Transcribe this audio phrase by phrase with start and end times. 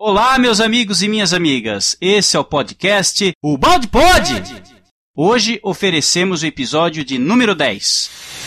[0.00, 1.96] Olá, meus amigos e minhas amigas.
[2.00, 4.32] Esse é o podcast O Balde Pode.
[5.12, 8.37] Hoje oferecemos o episódio de número 10.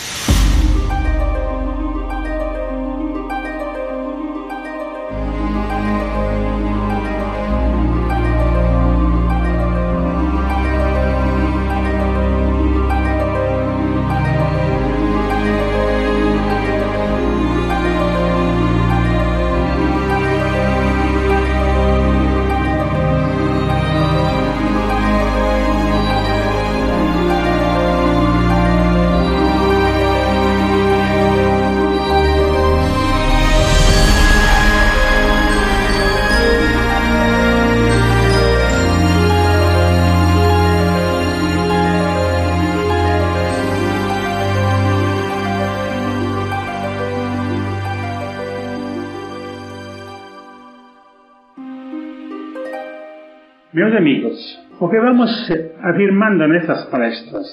[55.11, 55.51] Vamos
[55.83, 57.45] afirmando nessas palestras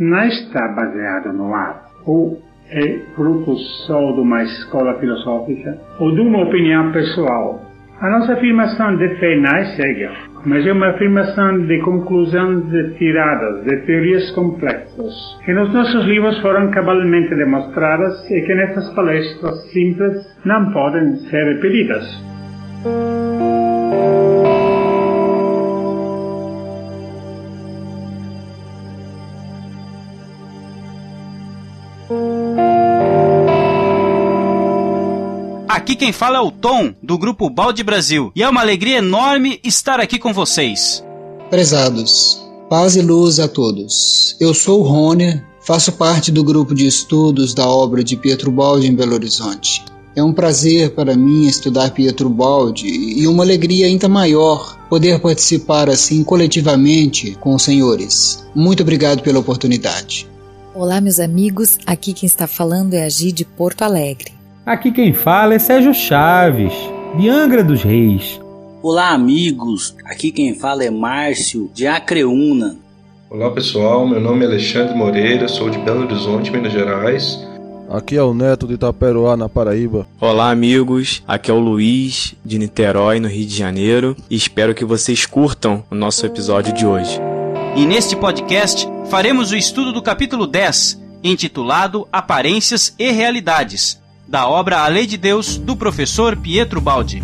[0.00, 2.38] não está baseado no ar, ou
[2.70, 3.54] é fruto
[3.86, 7.60] só de uma escola filosófica ou de uma opinião pessoal.
[8.00, 10.12] A nossa afirmação de fé não é cega,
[10.46, 12.64] mas é uma afirmação de conclusões
[12.96, 19.70] tiradas de teorias complexas, que nos nossos livros foram cabalmente demonstradas e que nessas palestras
[19.72, 22.24] simples não podem ser repetidas.
[35.84, 39.60] Aqui quem fala é o Tom, do grupo Balde Brasil, e é uma alegria enorme
[39.62, 41.04] estar aqui com vocês.
[41.50, 44.34] Prezados, paz e luz a todos.
[44.40, 48.86] Eu sou o Rony, faço parte do grupo de estudos da obra de Pietro Baldi
[48.86, 49.84] em Belo Horizonte.
[50.16, 55.90] É um prazer para mim estudar Pietro Baldi e uma alegria ainda maior poder participar
[55.90, 58.42] assim coletivamente com os senhores.
[58.54, 60.26] Muito obrigado pela oportunidade.
[60.74, 61.76] Olá, meus amigos.
[61.84, 64.33] Aqui quem está falando é a Gi de Porto Alegre.
[64.66, 66.72] Aqui quem fala é Sérgio Chaves,
[67.18, 68.40] de Angra dos Reis.
[68.82, 69.94] Olá, amigos.
[70.06, 72.78] Aqui quem fala é Márcio, de Acreúna.
[73.28, 74.08] Olá, pessoal.
[74.08, 77.46] Meu nome é Alexandre Moreira, sou de Belo Horizonte, Minas Gerais.
[77.90, 80.06] Aqui é o Neto de Itaperoá, na Paraíba.
[80.18, 81.22] Olá, amigos.
[81.28, 84.16] Aqui é o Luiz, de Niterói, no Rio de Janeiro.
[84.30, 87.20] E espero que vocês curtam o nosso episódio de hoje.
[87.76, 94.80] E neste podcast faremos o estudo do capítulo 10, intitulado Aparências e Realidades da obra
[94.80, 97.22] A Lei de Deus, do professor Pietro Baldi.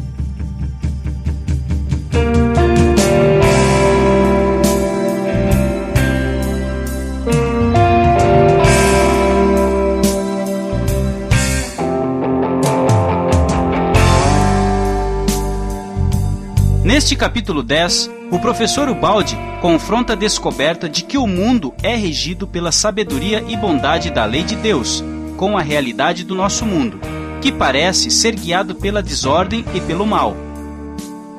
[16.84, 22.46] Neste capítulo 10, o professor Ubaldi confronta a descoberta de que o mundo é regido
[22.46, 25.02] pela sabedoria e bondade da lei de Deus,
[25.40, 27.00] com a realidade do nosso mundo,
[27.40, 30.36] que parece ser guiado pela desordem e pelo mal.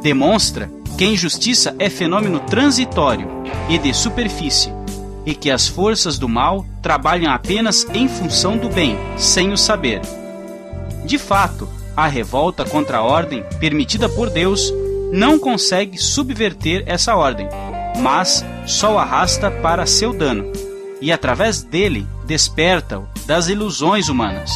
[0.02, 3.28] Demonstra que a injustiça é fenômeno transitório
[3.70, 4.74] e de superfície,
[5.24, 10.02] e que as forças do mal trabalham apenas em função do bem, sem o saber.
[11.06, 14.74] De fato, a revolta contra a ordem permitida por Deus
[15.14, 17.48] não consegue subverter essa ordem,
[18.00, 20.52] mas só arrasta para seu dano,
[21.02, 24.52] e através dele desperta-o das ilusões humanas.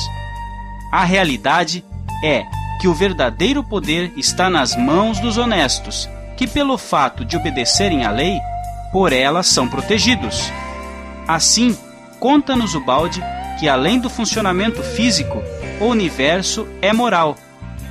[0.92, 1.84] A realidade
[2.24, 2.44] é
[2.80, 6.08] que o verdadeiro poder está nas mãos dos honestos,
[6.38, 8.40] que, pelo fato de obedecerem à lei,
[8.92, 10.52] por ela são protegidos.
[11.28, 11.78] Assim,
[12.20, 13.22] conta-nos o balde
[13.60, 15.42] que, além do funcionamento físico,
[15.80, 17.36] o universo é moral,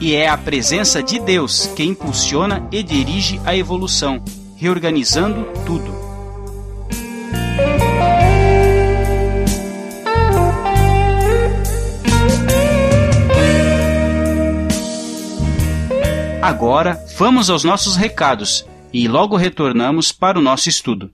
[0.01, 4.23] e é a presença de Deus que impulsiona e dirige a evolução,
[4.57, 6.04] reorganizando tudo.
[16.44, 21.11] Agora, vamos aos nossos recados e logo retornamos para o nosso estudo.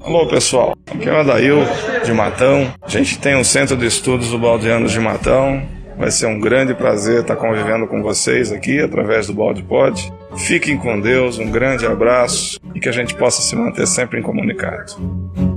[0.00, 1.56] Alô pessoal, aqui é o Adail
[2.02, 2.72] de Matão.
[2.80, 5.62] A gente tem um centro de estudos do Baldeanos de Matão.
[5.98, 10.10] Vai ser um grande prazer estar convivendo com vocês aqui através do Balde Pod.
[10.38, 14.22] Fiquem com Deus, um grande abraço e que a gente possa se manter sempre em
[14.22, 15.55] comunicado.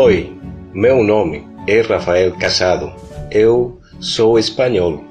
[0.00, 0.32] Oi,
[0.72, 2.92] meu nome é Rafael Casado.
[3.32, 5.02] Eu sou espanhol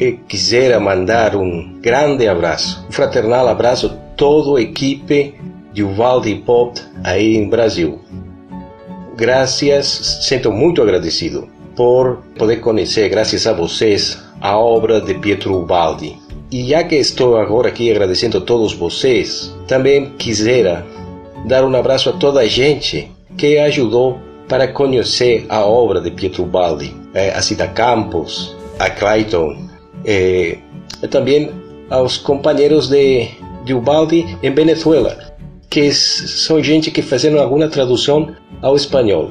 [0.00, 5.36] e quisera mandar um grande abraço, um fraternal abraço a toda a equipe
[5.72, 8.00] de Uvalde Pop aí em Brasil.
[9.16, 16.18] Graças, sinto muito agradecido por poder conhecer, graças a vocês, a obra de Pietro Ubaldi.
[16.50, 20.84] E já que estou agora aqui agradecendo a todos vocês, também quisera
[21.46, 26.42] dar um abraço a toda a gente que ajudou para conhecer a obra de Pietro
[26.42, 29.56] Ubaldi, eh, a Cida Campos, a Clayton,
[30.04, 30.58] eh,
[31.02, 31.50] e também
[31.88, 33.28] aos companheiros de,
[33.64, 35.16] de Ubaldi em Venezuela,
[35.70, 38.28] que são gente que fizeram alguma tradução
[38.60, 39.30] ao espanhol.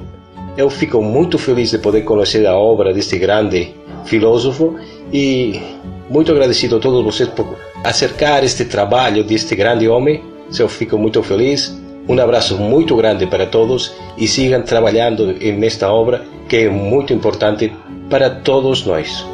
[0.57, 3.75] Eu fico muito feliz de poder conhecer a obra deste grande
[4.05, 4.75] filósofo
[5.13, 5.61] e
[6.09, 10.23] muito agradecido a todos vocês por acercar este trabalho deste grande homem.
[10.57, 11.79] Eu fico muito feliz.
[12.07, 15.27] Um abraço muito grande para todos e sigam trabalhando
[15.57, 17.71] nesta obra que é muito importante
[18.09, 19.25] para todos nós.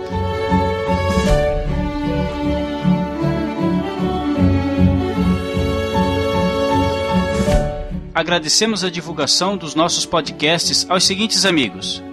[8.17, 12.03] agradecemos a divulgação dos nossos podcasts aos seguintes amigos: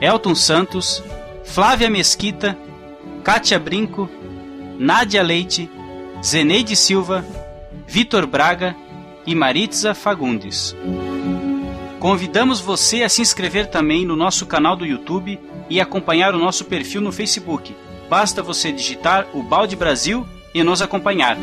[0.00, 1.04] Elton Santos,
[1.44, 2.56] Flávia Mesquita,
[3.22, 4.08] Kátia Brinco,
[4.78, 5.70] Nádia Leite,
[6.24, 7.22] Zeneide Silva,
[7.86, 8.74] Vitor Braga
[9.26, 10.76] e Maritza Fagundes.
[11.98, 15.38] Convidamos você a se inscrever também no nosso canal do YouTube
[15.70, 17.74] e acompanhar o nosso perfil no Facebook.
[18.10, 21.36] Basta você digitar o Balde Brasil e nos acompanhar.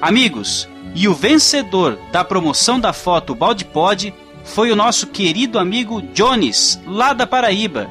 [0.00, 4.12] Amigos, e o vencedor da promoção da foto Balde Pod
[4.44, 7.90] foi o nosso querido amigo Jones, lá da Paraíba,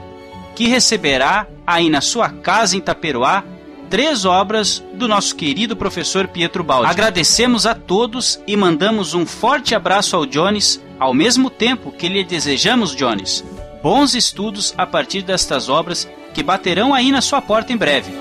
[0.55, 3.43] que receberá aí na sua casa em Taperoá
[3.89, 6.89] três obras do nosso querido professor Pietro Baldi.
[6.89, 12.23] Agradecemos a todos e mandamos um forte abraço ao Jones, ao mesmo tempo que lhe
[12.23, 13.43] desejamos, Jones,
[13.81, 18.11] bons estudos a partir destas obras que baterão aí na sua porta em breve.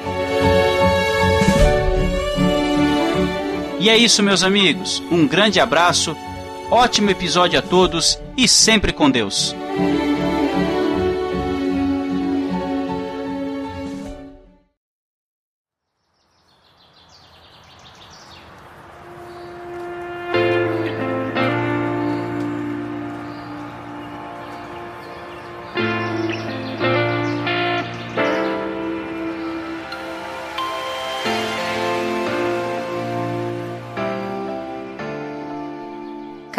[3.81, 5.03] E é isso, meus amigos.
[5.11, 6.17] Um grande abraço,
[6.71, 9.55] ótimo episódio a todos e sempre com Deus.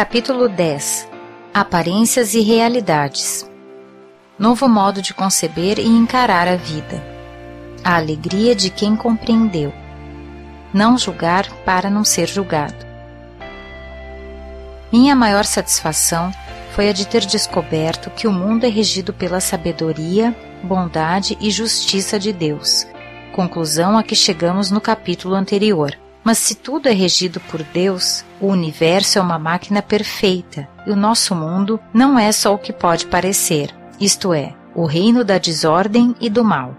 [0.05, 1.09] Capítulo 10
[1.51, 3.49] Aparências e Realidades
[4.37, 7.03] Novo modo de conceber e encarar a vida.
[7.83, 9.73] A alegria de quem compreendeu.
[10.71, 12.85] Não julgar para não ser julgado.
[14.93, 16.31] Minha maior satisfação
[16.75, 22.19] foi a de ter descoberto que o mundo é regido pela sabedoria, bondade e justiça
[22.19, 22.85] de Deus,
[23.33, 25.97] conclusão a que chegamos no capítulo anterior.
[26.25, 30.95] Mas se tudo é regido por Deus, o universo é uma máquina perfeita e o
[30.95, 33.69] nosso mundo não é só o que pode parecer,
[34.01, 36.75] isto é, o reino da desordem e do mal.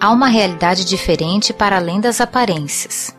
[0.00, 3.12] Há uma realidade diferente para além das aparências.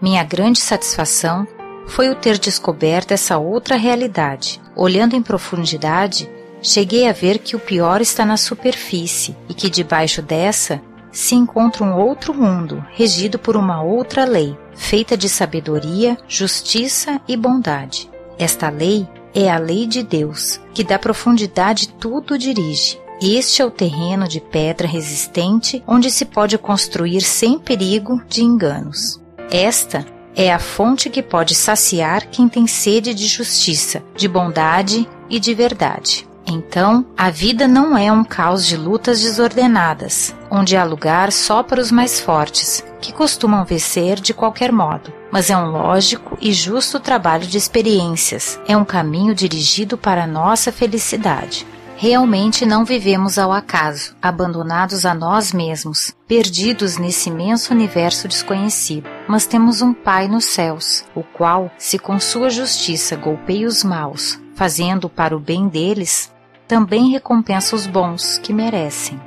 [0.00, 1.44] Minha grande satisfação
[1.88, 4.60] foi o ter descoberto essa outra realidade.
[4.76, 6.30] Olhando em profundidade,
[6.62, 10.80] cheguei a ver que o pior está na superfície e que debaixo dessa
[11.12, 17.36] se encontra um outro mundo, regido por uma outra lei, feita de sabedoria, justiça e
[17.36, 18.10] bondade.
[18.38, 22.98] Esta lei é a lei de Deus, que da profundidade tudo dirige.
[23.20, 29.20] Este é o terreno de pedra resistente onde se pode construir sem perigo de enganos.
[29.50, 35.38] Esta é a fonte que pode saciar quem tem sede de justiça, de bondade e
[35.38, 36.26] de verdade.
[36.46, 41.80] Então, a vida não é um caos de lutas desordenadas, onde há lugar só para
[41.80, 47.00] os mais fortes, que costumam vencer de qualquer modo, mas é um lógico e justo
[47.00, 51.66] trabalho de experiências, é um caminho dirigido para a nossa felicidade.
[52.02, 59.08] Realmente não vivemos ao acaso, abandonados a nós mesmos, perdidos nesse imenso universo desconhecido.
[59.28, 64.40] Mas temos um Pai nos céus, o qual, se com sua justiça golpeia os maus,
[64.56, 66.31] fazendo para o bem deles,
[66.72, 69.20] também recompensa os bons que merecem.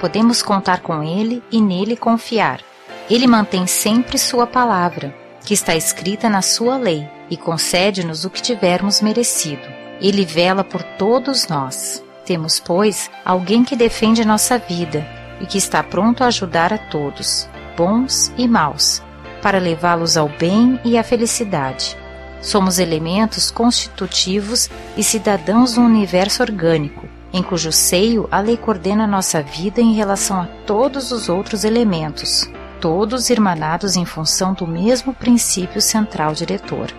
[0.00, 2.60] Podemos contar com Ele e nele confiar.
[3.08, 8.42] Ele mantém sempre Sua palavra, que está escrita na Sua lei, e concede-nos o que
[8.42, 9.62] tivermos merecido.
[10.00, 12.04] Ele vela por todos nós.
[12.26, 15.06] Temos, pois, alguém que defende nossa vida
[15.40, 19.00] e que está pronto a ajudar a todos, bons e maus,
[19.40, 21.96] para levá-los ao bem e à felicidade.
[22.40, 29.42] Somos elementos constitutivos e cidadãos do universo orgânico, em cujo seio a lei coordena nossa
[29.42, 32.48] vida em relação a todos os outros elementos.
[32.80, 36.92] todos irmanados em função do mesmo princípio central diretor,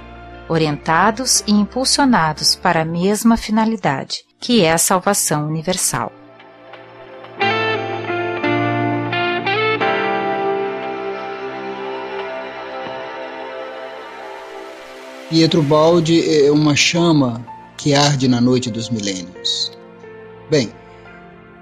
[0.47, 6.11] orientados e impulsionados para a mesma finalidade, que é a salvação universal.
[15.29, 17.45] Pietro Baldi é uma chama
[17.77, 19.71] que arde na noite dos milênios.
[20.49, 20.71] Bem,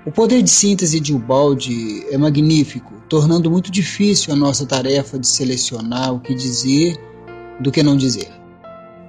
[0.05, 5.27] o poder de síntese de Ubaldi é magnífico, tornando muito difícil a nossa tarefa de
[5.27, 6.95] selecionar o que dizer
[7.59, 8.31] do que não dizer.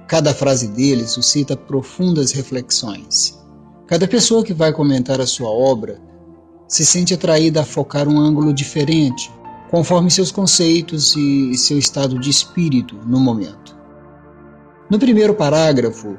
[0.05, 3.39] Cada frase dele suscita profundas reflexões.
[3.87, 6.01] Cada pessoa que vai comentar a sua obra
[6.67, 9.31] se sente atraída a focar um ângulo diferente,
[9.71, 13.78] conforme seus conceitos e seu estado de espírito no momento.
[14.89, 16.17] No primeiro parágrafo,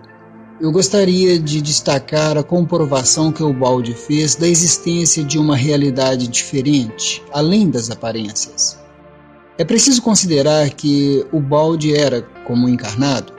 [0.61, 6.29] eu gostaria de destacar a comprovação que o Balde fez da existência de uma realidade
[6.29, 8.79] diferente, além das aparências.
[9.59, 13.33] É preciso considerar que o Balde era, como encarnado,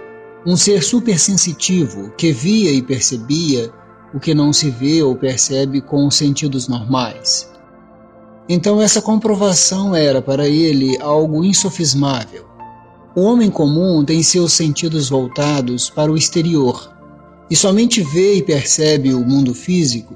[0.46, 3.72] um ser supersensitivo que via e percebia
[4.14, 7.50] o que não se vê ou percebe com os sentidos normais.
[8.50, 12.51] Então, essa comprovação era para ele algo insofismável.
[13.14, 16.96] O homem comum tem seus sentidos voltados para o exterior,
[17.50, 20.16] e somente vê e percebe o mundo físico,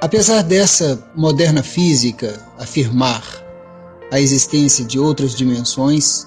[0.00, 3.22] apesar dessa moderna física afirmar
[4.10, 6.26] a existência de outras dimensões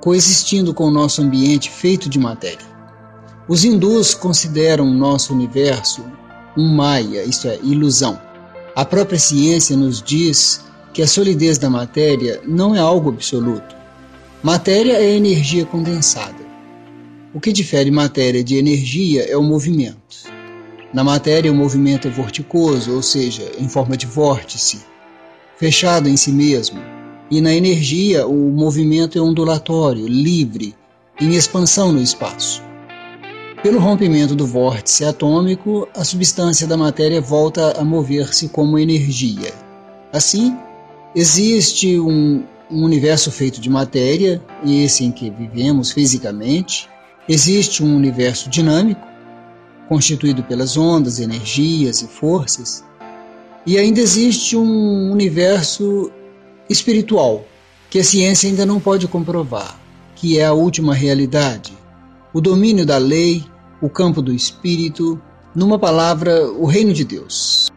[0.00, 2.74] coexistindo com o nosso ambiente feito de matéria.
[3.48, 6.04] Os hindus consideram o nosso universo
[6.56, 8.20] um maya, isto é, ilusão.
[8.76, 13.74] A própria ciência nos diz que a solidez da matéria não é algo absoluto.
[14.44, 16.44] Matéria é energia condensada.
[17.32, 20.28] O que difere matéria de energia é o movimento.
[20.92, 24.82] Na matéria, o movimento é vorticoso, ou seja, em forma de vórtice,
[25.56, 26.78] fechado em si mesmo.
[27.30, 30.74] E na energia, o movimento é ondulatório, livre,
[31.18, 32.62] em expansão no espaço.
[33.62, 39.54] Pelo rompimento do vórtice atômico, a substância da matéria volta a mover-se como energia.
[40.12, 40.54] Assim,
[41.14, 46.88] existe um, um universo feito de matéria, esse em que vivemos fisicamente,
[47.26, 49.00] Existe um universo dinâmico,
[49.88, 52.84] constituído pelas ondas, energias e forças,
[53.64, 56.12] e ainda existe um universo
[56.68, 57.46] espiritual,
[57.88, 59.80] que a ciência ainda não pode comprovar,
[60.14, 61.72] que é a última realidade,
[62.34, 63.42] o domínio da lei,
[63.80, 65.18] o campo do espírito,
[65.54, 67.70] numa palavra, o reino de Deus.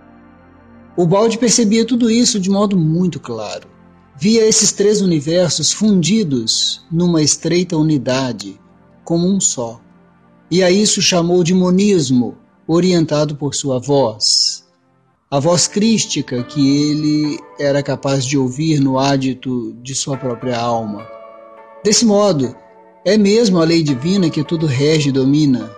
[0.98, 3.70] O balde percebia tudo isso de modo muito claro.
[4.20, 8.60] Via esses três universos fundidos numa estreita unidade
[9.04, 9.80] como um só.
[10.50, 12.36] E a isso chamou de monismo,
[12.68, 14.66] orientado por sua voz.
[15.30, 21.08] A voz crística que ele era capaz de ouvir no ádito de sua própria alma.
[21.84, 22.56] Desse modo,
[23.06, 25.70] é mesmo a lei divina que tudo rege e domina.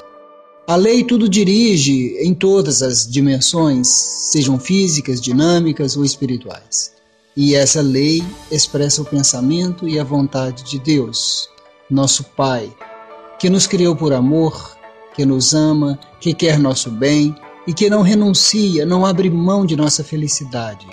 [0.66, 6.99] A lei tudo dirige em todas as dimensões, sejam físicas, dinâmicas ou espirituais.
[7.36, 11.50] E essa lei expressa o pensamento e a vontade de Deus,
[11.90, 12.74] nosso Pai,
[13.40, 14.78] que nos criou por amor,
[15.16, 17.36] que nos ama, que quer nosso bem
[17.68, 20.88] e que não renuncia, não abre mão de nossa felicidade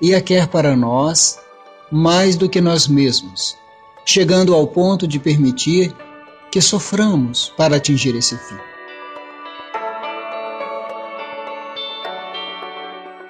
[0.00, 1.38] e a quer para nós
[1.90, 3.56] mais do que nós mesmos,
[4.04, 5.94] chegando ao ponto de permitir
[6.50, 8.75] que soframos para atingir esse fim.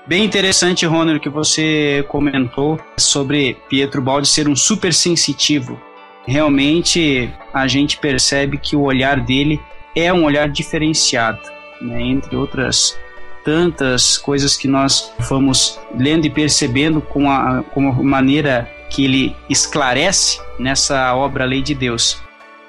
[0.06, 5.80] Bem interessante, Ronald, que você comentou sobre Pietro Baldi ser um super sensitivo
[6.26, 9.60] realmente a gente percebe que o olhar dele
[9.94, 11.40] é um olhar diferenciado,
[11.80, 12.02] né?
[12.02, 12.98] entre outras
[13.44, 19.36] tantas coisas que nós vamos lendo e percebendo com a, com a maneira que ele
[19.48, 22.20] esclarece nessa obra Lei de Deus.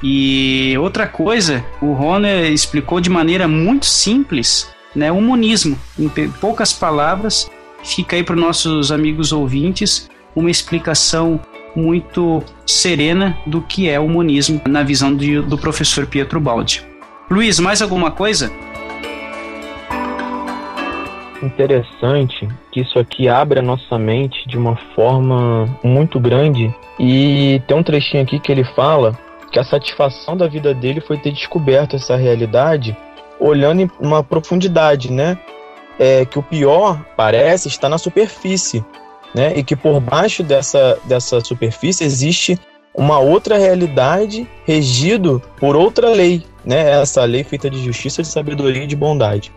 [0.03, 5.77] E outra coisa, o Roner explicou de maneira muito simples né, o monismo.
[5.97, 6.09] Em
[6.41, 7.49] poucas palavras,
[7.83, 11.39] fica aí para os nossos amigos ouvintes uma explicação
[11.75, 16.83] muito serena do que é o monismo na visão de, do professor Pietro Baldi.
[17.29, 18.51] Luiz, mais alguma coisa?
[21.43, 27.77] Interessante que isso aqui abre a nossa mente de uma forma muito grande e tem
[27.77, 29.15] um trechinho aqui que ele fala
[29.51, 32.97] que a satisfação da vida dele foi ter descoberto essa realidade
[33.39, 35.37] olhando em uma profundidade, né?
[35.99, 38.83] É que o pior parece estar na superfície,
[39.33, 39.53] né?
[39.55, 42.59] E que por baixo dessa, dessa superfície existe
[42.93, 47.01] uma outra realidade regido por outra lei, né?
[47.01, 49.51] Essa lei feita de justiça, de sabedoria e de bondade.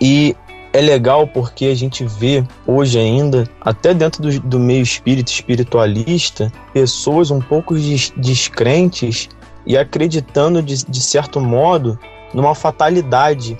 [0.00, 0.36] E
[0.72, 6.52] é legal porque a gente vê hoje ainda, até dentro do, do meio espírita espiritualista,
[6.72, 9.28] pessoas um pouco des, descrentes
[9.66, 11.98] e acreditando de, de certo modo
[12.32, 13.58] numa fatalidade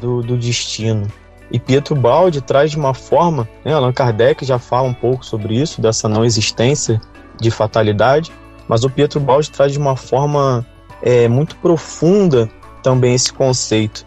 [0.00, 1.06] do, do destino.
[1.50, 5.54] E Pietro Baldi traz de uma forma, né, Allan Kardec já fala um pouco sobre
[5.54, 7.00] isso, dessa não existência
[7.40, 8.30] de fatalidade,
[8.68, 10.66] mas o Pietro Baldi traz de uma forma
[11.00, 12.50] é, muito profunda
[12.82, 14.04] também esse conceito.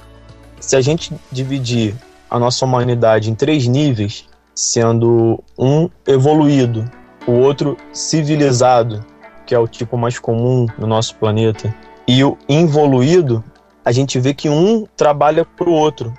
[0.60, 1.96] Se a gente dividir
[2.30, 6.90] a nossa humanidade em três níveis, sendo um evoluído,
[7.26, 9.04] o outro civilizado,
[9.46, 11.74] que é o tipo mais comum no nosso planeta,
[12.08, 13.44] e o involuído,
[13.84, 16.14] a gente vê que um trabalha para o outro.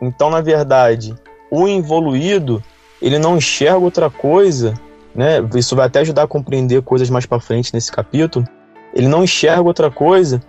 [0.00, 1.14] Então, na verdade,
[1.50, 2.62] o involuído
[3.00, 4.74] ele não enxerga outra coisa,
[5.14, 5.36] né?
[5.54, 8.44] Isso vai até ajudar a compreender coisas mais para frente nesse capítulo.
[8.94, 10.40] Ele não enxerga outra coisa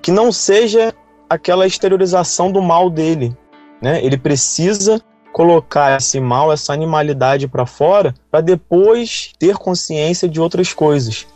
[0.00, 0.94] que não seja
[1.28, 3.36] aquela exteriorização do mal dele,
[3.80, 4.04] né?
[4.04, 5.00] Ele precisa
[5.32, 11.26] colocar esse mal, essa animalidade para fora, para depois ter consciência de outras coisas.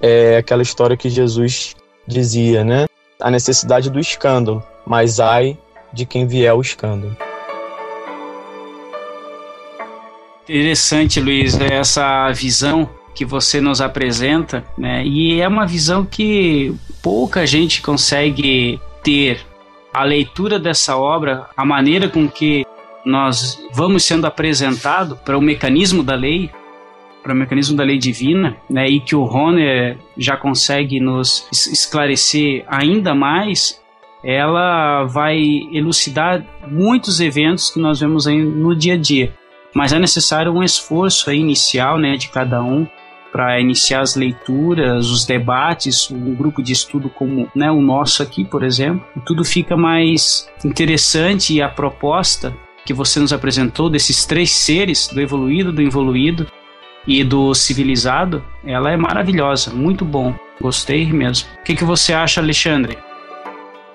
[0.00, 1.74] É aquela história que Jesus
[2.06, 2.86] dizia, né?
[3.20, 5.58] A necessidade do escândalo, mas ai
[5.92, 7.16] de quem vier o escândalo.
[10.44, 15.04] Interessante, Luiz, essa visão que você nos apresenta, né?
[15.04, 16.72] E é uma visão que
[17.02, 19.40] pouca gente consegue ter
[19.92, 22.64] a leitura dessa obra, a maneira com que
[23.04, 26.50] nós vamos sendo apresentado para o mecanismo da lei,
[27.28, 32.64] para o mecanismo da lei divina, né, e que o Rone já consegue nos esclarecer
[32.66, 33.82] ainda mais,
[34.24, 35.38] ela vai
[35.70, 39.34] elucidar muitos eventos que nós vemos aí no dia a dia.
[39.74, 42.86] Mas é necessário um esforço inicial né, de cada um
[43.30, 48.42] para iniciar as leituras, os debates, um grupo de estudo como né, o nosso aqui,
[48.42, 52.56] por exemplo, tudo fica mais interessante e a proposta
[52.86, 56.50] que você nos apresentou desses três seres, do evoluído, do involuído
[57.08, 61.48] e do civilizado, ela é maravilhosa, muito bom, gostei mesmo.
[61.58, 62.98] O que, que você acha, Alexandre?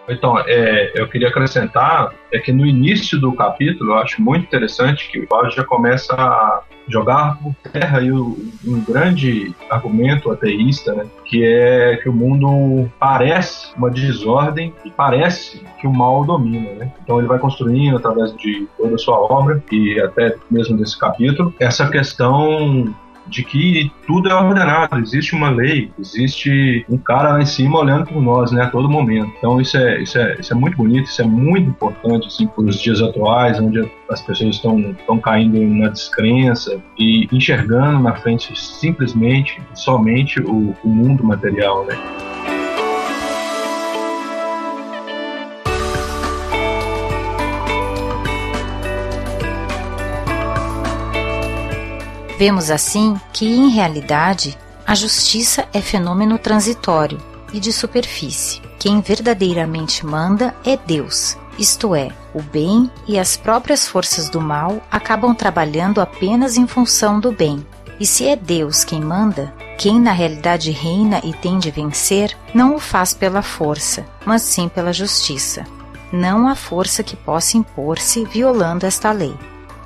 [0.10, 5.10] Então, é, eu queria acrescentar é que no início do capítulo eu acho muito interessante
[5.10, 8.44] que o Paulo já começa a jogar por terra aí um
[8.86, 15.88] grande argumento ateísta, né, que é que o mundo parece uma desordem e parece que
[15.88, 16.72] o mal domina.
[16.74, 16.92] Né?
[17.02, 21.54] Então ele vai construindo através de toda a sua obra e até mesmo desse capítulo
[21.60, 22.94] essa questão
[23.28, 28.06] de que tudo é ordenado, existe uma lei, existe um cara lá em cima olhando
[28.06, 29.32] por nós, né, a todo momento.
[29.38, 32.64] Então isso é, isso é, isso é muito bonito, isso é muito importante, assim, para
[32.64, 38.54] os dias atuais, onde as pessoas estão, estão caindo na descrença e enxergando na frente
[38.60, 41.98] simplesmente, somente o, o mundo material, né.
[52.46, 57.18] Vemos assim que, em realidade, a justiça é fenômeno transitório
[57.54, 58.62] e de superfície.
[58.78, 64.82] Quem verdadeiramente manda é Deus, isto é, o bem e as próprias forças do mal
[64.92, 67.66] acabam trabalhando apenas em função do bem.
[67.98, 72.76] E se é Deus quem manda, quem na realidade reina e tem de vencer, não
[72.76, 75.64] o faz pela força, mas sim pela justiça.
[76.12, 79.34] Não há força que possa impor-se violando esta lei.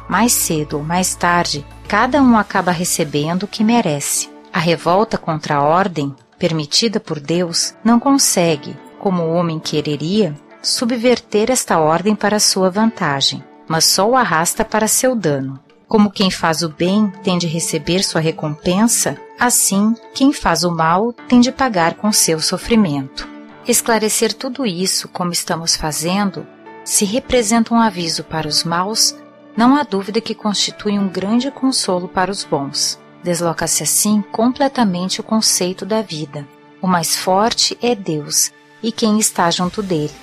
[0.10, 4.30] Mais cedo ou mais tarde, cada um acaba recebendo o que merece.
[4.52, 11.50] A revolta contra a ordem, permitida por Deus, não consegue, como o homem quereria, subverter
[11.50, 15.60] esta ordem para sua vantagem, mas só o arrasta para seu dano.
[15.88, 21.14] Como quem faz o bem tem de receber sua recompensa, assim quem faz o mal
[21.14, 23.26] tem de pagar com seu sofrimento.
[23.66, 26.46] Esclarecer tudo isso, como estamos fazendo,
[26.84, 29.16] se representa um aviso para os maus
[29.58, 33.00] não há dúvida que constitui um grande consolo para os bons.
[33.24, 36.48] Desloca-se assim completamente o conceito da vida.
[36.80, 38.52] O mais forte é Deus
[38.84, 40.14] e quem está junto dele,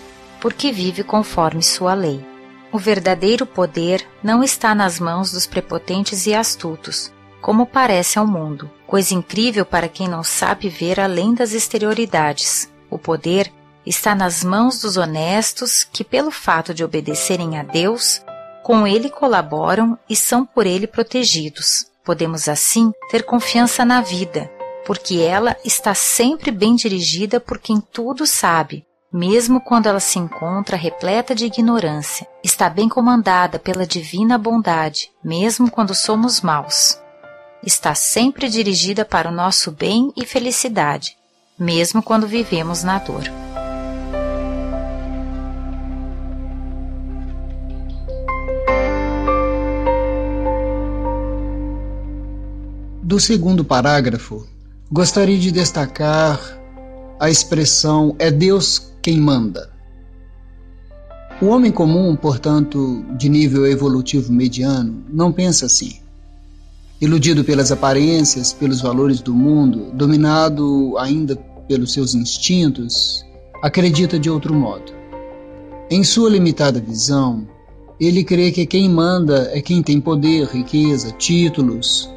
[0.40, 2.24] porque vive conforme sua lei.
[2.70, 8.70] O verdadeiro poder não está nas mãos dos prepotentes e astutos, como parece ao mundo,
[8.86, 12.72] coisa incrível para quem não sabe ver além das exterioridades.
[12.88, 13.52] O poder
[13.84, 18.24] está nas mãos dos honestos que, pelo fato de obedecerem a Deus,
[18.64, 21.86] com ele colaboram e são por ele protegidos.
[22.02, 24.50] Podemos assim ter confiança na vida,
[24.86, 30.78] porque ela está sempre bem dirigida por quem tudo sabe, mesmo quando ela se encontra
[30.78, 32.26] repleta de ignorância.
[32.42, 36.98] Está bem comandada pela divina bondade, mesmo quando somos maus.
[37.62, 41.16] Está sempre dirigida para o nosso bem e felicidade,
[41.58, 43.24] mesmo quando vivemos na dor.
[53.14, 54.44] Do segundo parágrafo,
[54.90, 56.40] gostaria de destacar
[57.20, 59.70] a expressão é Deus quem manda.
[61.40, 66.00] O homem comum, portanto, de nível evolutivo mediano, não pensa assim.
[67.00, 71.36] Iludido pelas aparências, pelos valores do mundo, dominado ainda
[71.68, 73.24] pelos seus instintos,
[73.62, 74.92] acredita de outro modo.
[75.88, 77.46] Em sua limitada visão,
[78.00, 82.12] ele crê que quem manda é quem tem poder, riqueza, títulos,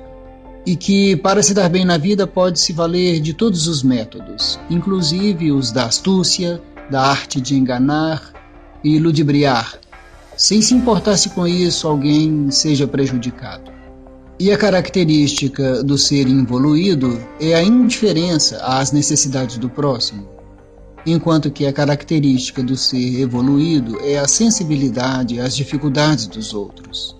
[0.67, 4.59] e que para se dar bem na vida pode se valer de todos os métodos,
[4.69, 8.33] inclusive os da astúcia, da arte de enganar
[8.83, 9.79] e ludibriar,
[10.35, 13.71] sem se importar se com isso alguém seja prejudicado.
[14.37, 20.27] E a característica do ser involuído é a indiferença às necessidades do próximo,
[21.05, 27.15] enquanto que a característica do ser evoluído é a sensibilidade às dificuldades dos outros.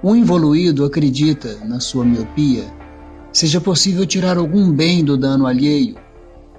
[0.00, 2.64] O involuído acredita, na sua miopia,
[3.32, 5.96] seja possível tirar algum bem do dano alheio.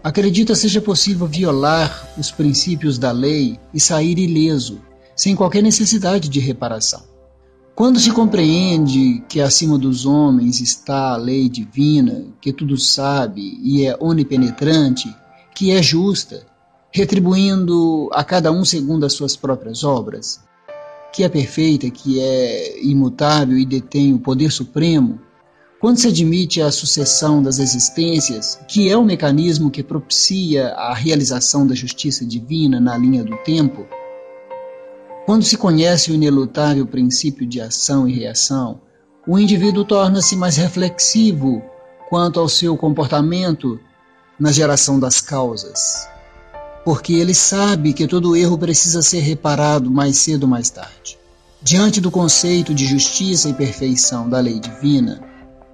[0.03, 4.81] Acredita seja possível violar os princípios da lei e sair ileso,
[5.15, 7.03] sem qualquer necessidade de reparação.
[7.75, 13.85] Quando se compreende que acima dos homens está a lei divina, que tudo sabe e
[13.85, 15.13] é onipenetrante,
[15.55, 16.45] que é justa,
[16.91, 20.39] retribuindo a cada um segundo as suas próprias obras,
[21.11, 25.19] que é perfeita, que é imutável e detém o poder supremo,
[25.83, 31.67] quando se admite a sucessão das existências, que é o mecanismo que propicia a realização
[31.67, 33.85] da justiça divina na linha do tempo,
[35.25, 38.79] quando se conhece o inelutável princípio de ação e reação,
[39.27, 41.61] o indivíduo torna-se mais reflexivo
[42.07, 43.77] quanto ao seu comportamento
[44.39, 46.07] na geração das causas
[46.85, 51.17] porque ele sabe que todo erro precisa ser reparado mais cedo ou mais tarde.
[51.61, 55.32] Diante do conceito de justiça e perfeição da lei divina,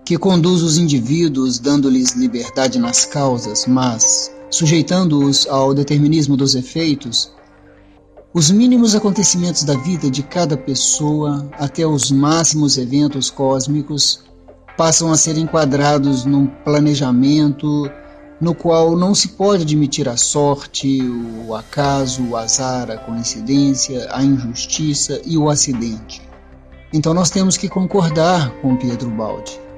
[0.10, 7.32] que conduz os indivíduos dando-lhes liberdade nas causas, mas sujeitando-os ao determinismo dos efeitos,
[8.34, 14.24] os mínimos acontecimentos da vida de cada pessoa até os máximos eventos cósmicos
[14.76, 17.88] passam a ser enquadrados num planejamento
[18.42, 21.04] no qual não se pode admitir a sorte,
[21.48, 26.20] o acaso, o azar, a coincidência, a injustiça e o acidente.
[26.92, 29.69] Então nós temos que concordar com Pedro Baldi,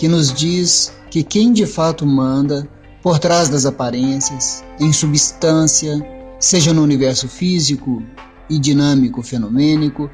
[0.00, 2.66] que nos diz que quem de fato manda,
[3.02, 6.00] por trás das aparências, em substância,
[6.38, 8.02] seja no universo físico
[8.48, 10.10] e dinâmico fenomênico,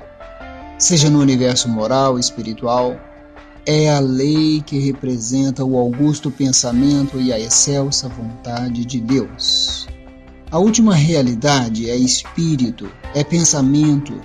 [0.77, 2.99] seja no universo moral e espiritual,
[3.65, 9.87] é a lei que representa o augusto pensamento e a excelsa vontade de Deus.
[10.51, 14.21] A última realidade é espírito, é pensamento,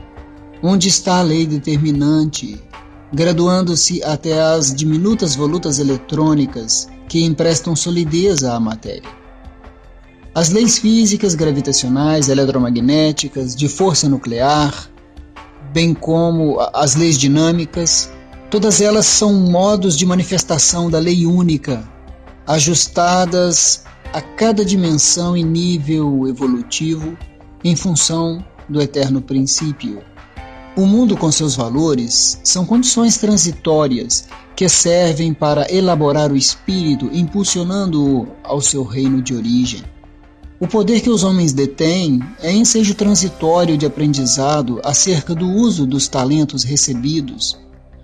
[0.63, 2.60] onde está a lei determinante,
[3.13, 9.10] graduando-se até as diminutas volutas eletrônicas que emprestam solidez à matéria.
[10.34, 14.89] As leis físicas, gravitacionais, eletromagnéticas, de força nuclear,
[15.74, 18.10] bem como as leis dinâmicas,
[18.52, 21.89] Todas elas são modos de manifestação da lei única,
[22.45, 27.17] ajustadas a cada dimensão e nível evolutivo
[27.63, 30.04] em função do eterno princípio.
[30.76, 38.28] O mundo com seus valores são condições transitórias que servem para elaborar o espírito, impulsionando-o
[38.44, 39.84] ao seu reino de origem.
[40.60, 46.08] O poder que os homens detêm é ensejo transitório de aprendizado acerca do uso dos
[46.08, 47.58] talentos recebidos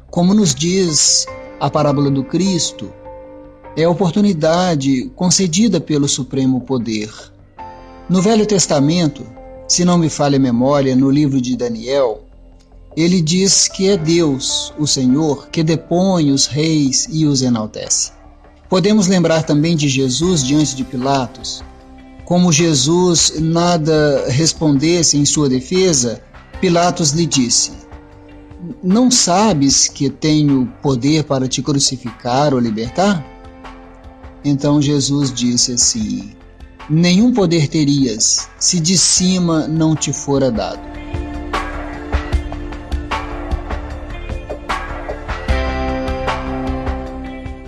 [0.10, 1.28] como nos diz
[1.60, 2.92] a parábola do Cristo,
[3.76, 7.12] é a oportunidade concedida pelo Supremo Poder.
[8.10, 9.24] No Velho Testamento,
[9.68, 12.24] se não me falha a memória, no livro de Daniel,
[12.98, 18.12] ele diz que é Deus, o Senhor, que depõe os reis e os enaltece.
[18.68, 21.64] Podemos lembrar também de Jesus diante de Pilatos.
[22.26, 26.22] Como Jesus nada respondesse em sua defesa,
[26.60, 27.72] Pilatos lhe disse:
[28.84, 33.24] não sabes que tenho poder para te crucificar ou libertar?
[34.44, 36.32] Então Jesus disse assim:
[36.90, 40.97] Nenhum poder terias se de cima não te fora dado.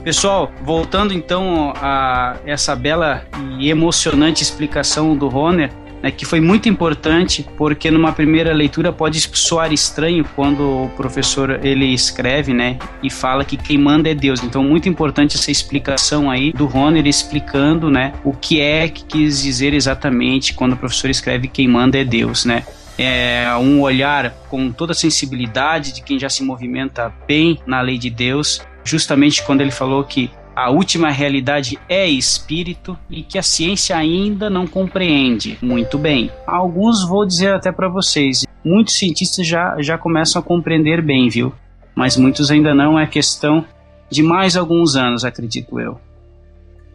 [0.09, 3.27] Pessoal, voltando então a essa bela
[3.59, 5.69] e emocionante explicação do Roner,
[6.01, 11.63] né, que foi muito importante porque numa primeira leitura pode soar estranho quando o professor
[11.63, 14.43] ele escreve, né, e fala que quem manda é Deus.
[14.43, 19.43] Então muito importante essa explicação aí do Roner explicando, né, o que é que quis
[19.43, 22.63] dizer exatamente quando o professor escreve quem manda é Deus, né?
[22.97, 27.97] É um olhar com toda a sensibilidade de quem já se movimenta bem na lei
[27.97, 33.43] de Deus, justamente quando ele falou que a última realidade é espírito e que a
[33.43, 36.29] ciência ainda não compreende muito bem.
[36.45, 41.53] Alguns vou dizer até para vocês, muitos cientistas já, já começam a compreender bem, viu?
[41.95, 43.63] Mas muitos ainda não, é questão
[44.09, 45.99] de mais alguns anos, acredito eu.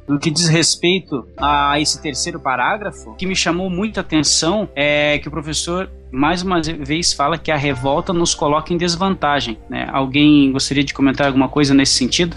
[0.07, 5.19] No que diz respeito a esse terceiro parágrafo, o que me chamou muita atenção é
[5.19, 9.59] que o professor mais uma vez fala que a revolta nos coloca em desvantagem.
[9.69, 9.89] Né?
[9.91, 12.37] Alguém gostaria de comentar alguma coisa nesse sentido?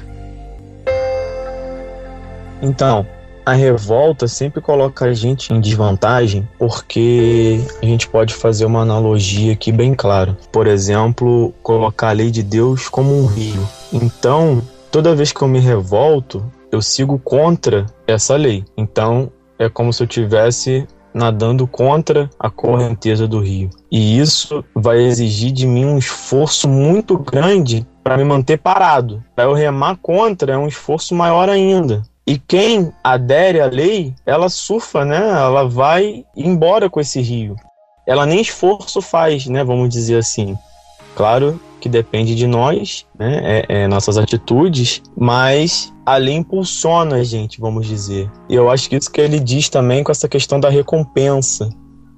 [2.61, 3.05] Então,
[3.45, 9.51] a revolta sempre coloca a gente em desvantagem porque a gente pode fazer uma analogia
[9.53, 10.37] aqui bem clara.
[10.51, 13.67] Por exemplo, colocar a lei de Deus como um rio.
[13.91, 18.63] Então, toda vez que eu me revolto, eu sigo contra essa lei.
[18.77, 23.69] Então, é como se eu tivesse nadando contra a correnteza do rio.
[23.91, 29.23] E isso vai exigir de mim um esforço muito grande para me manter parado.
[29.35, 32.03] Para eu remar contra é um esforço maior ainda.
[32.25, 35.17] E quem adere à lei, ela surfa, né?
[35.17, 37.55] Ela vai embora com esse rio.
[38.05, 39.63] Ela nem esforço faz, né?
[39.63, 40.57] Vamos dizer assim.
[41.17, 43.41] Claro que depende de nós, né?
[43.43, 48.29] É, é, nossas atitudes, mas a lei impulsiona a gente, vamos dizer.
[48.47, 51.69] E eu acho que isso que ele diz também com essa questão da recompensa.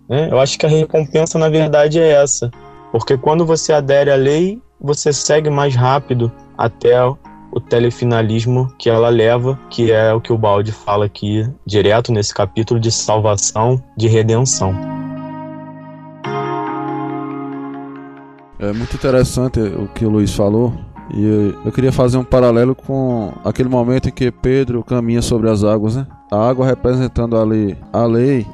[0.10, 0.28] Né?
[0.30, 2.52] Eu acho que a recompensa, na verdade, é essa.
[2.92, 9.08] Porque quando você adere à lei, você segue mais rápido até o telefinalismo que ela
[9.08, 14.10] leva, que é o que o Balde fala aqui direto nesse capítulo de salvação, de
[14.10, 14.99] redenção.
[18.60, 20.74] É muito interessante o que o Luiz falou.
[21.14, 25.64] E eu queria fazer um paralelo com aquele momento em que Pedro caminha sobre as
[25.64, 26.06] águas, né?
[26.32, 28.46] A água representando ali a lei,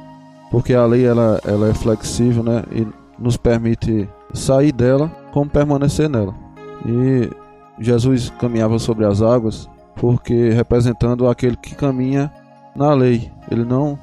[0.50, 2.62] porque a lei ela, ela é flexível, né?
[2.72, 2.86] E
[3.18, 6.34] nos permite sair dela como permanecer nela.
[6.86, 7.28] E
[7.78, 12.30] Jesus caminhava sobre as águas porque representando aquele que caminha
[12.74, 13.30] na lei.
[13.50, 13.98] Ele não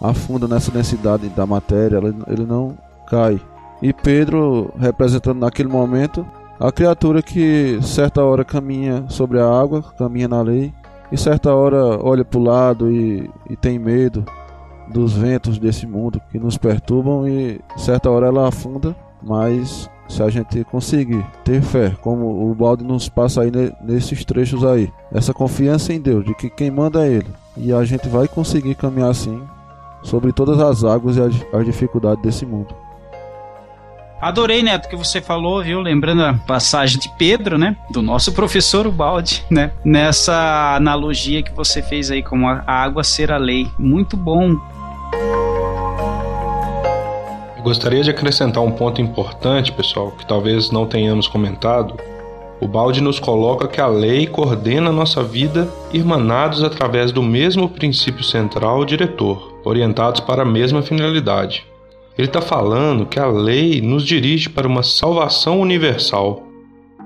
[0.00, 2.76] afunda nessa densidade da matéria, ele, não
[3.08, 3.40] cai.
[3.80, 6.26] E Pedro representando naquele momento
[6.58, 10.72] a criatura que certa hora caminha sobre a água, caminha na lei,
[11.10, 14.24] e certa hora olha para o lado e, e tem medo
[14.88, 20.30] dos ventos desse mundo que nos perturbam e certa hora ela afunda, mas se a
[20.30, 25.92] gente conseguir ter fé, como o balde nos passa aí nesses trechos aí, essa confiança
[25.92, 29.40] em Deus, de que quem manda é Ele, e a gente vai conseguir caminhar assim
[30.02, 32.74] sobre todas as águas e as, dificuldades desse mundo.
[34.20, 35.80] Adorei, Neto, que você falou, viu?
[35.80, 37.76] Lembrando a passagem de Pedro, né?
[37.88, 39.70] Do nosso professor Ubaldi, né?
[39.84, 43.68] Nessa analogia que você fez aí, como a água ser a lei.
[43.78, 44.56] Muito bom.
[47.56, 51.94] Eu gostaria de acrescentar um ponto importante, pessoal, que talvez não tenhamos comentado.
[52.60, 58.24] O balde nos coloca que a lei coordena nossa vida, irmanados através do mesmo princípio
[58.24, 61.64] central diretor, orientados para a mesma finalidade.
[62.18, 66.42] Ele está falando que a lei nos dirige para uma salvação universal,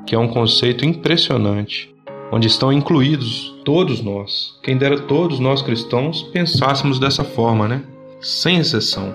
[0.07, 1.95] que é um conceito impressionante,
[2.33, 4.59] onde estão incluídos todos nós.
[4.63, 7.85] Quem dera todos nós cristãos pensássemos dessa forma, né?
[8.23, 9.15] Sem exceção.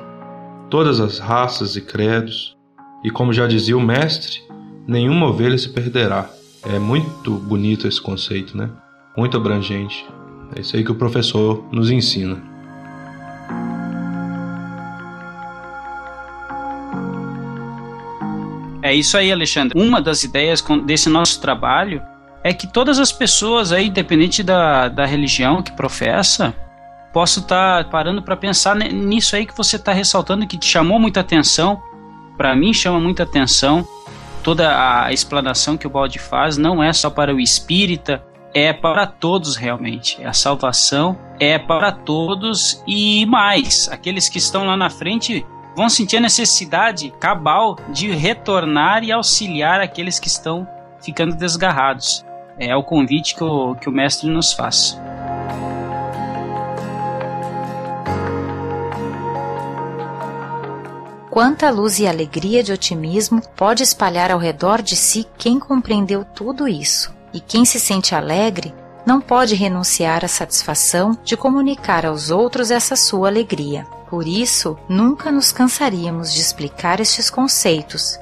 [0.70, 2.56] Todas as raças e credos.
[3.04, 4.44] E como já dizia o mestre,
[4.88, 6.30] nenhuma ovelha se perderá.
[6.64, 8.70] É muito bonito esse conceito, né?
[9.18, 10.06] Muito abrangente.
[10.56, 12.57] É isso aí que o professor nos ensina.
[18.88, 19.78] É isso aí, Alexandre.
[19.78, 22.02] Uma das ideias desse nosso trabalho
[22.41, 26.56] é que todas as pessoas aí, independente da, da religião que professa,
[27.12, 30.97] possam estar tá parando para pensar nisso aí que você está ressaltando, que te chamou
[31.00, 31.84] muita atenção.
[32.38, 33.86] Para mim, chama muita atenção.
[34.41, 34.69] Toda
[35.04, 38.23] a explanação que o Balde faz não é só para o espírita,
[38.54, 40.23] é para todos realmente.
[40.23, 43.89] A salvação é para todos e mais.
[43.91, 45.45] Aqueles que estão lá na frente
[45.78, 50.68] vão sentir a necessidade cabal de retornar e auxiliar aqueles que estão
[51.00, 52.26] ficando desgarrados.
[52.58, 55.00] É o convite que o, que o mestre nos faz.
[61.30, 66.68] Quanta luz e alegria de otimismo pode espalhar ao redor de si quem compreendeu tudo
[66.68, 67.16] isso.
[67.32, 68.74] E quem se sente alegre
[69.06, 73.86] não pode renunciar à satisfação de comunicar aos outros essa sua alegria.
[74.10, 78.17] Por isso, nunca nos cansaríamos de explicar estes conceitos,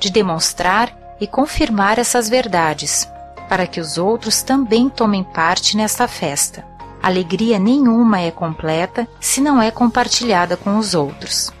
[0.00, 3.08] de demonstrar e confirmar essas verdades,
[3.48, 6.64] para que os outros também tomem parte nesta festa.
[7.00, 11.52] Alegria nenhuma é completa se não é compartilhada com os outros.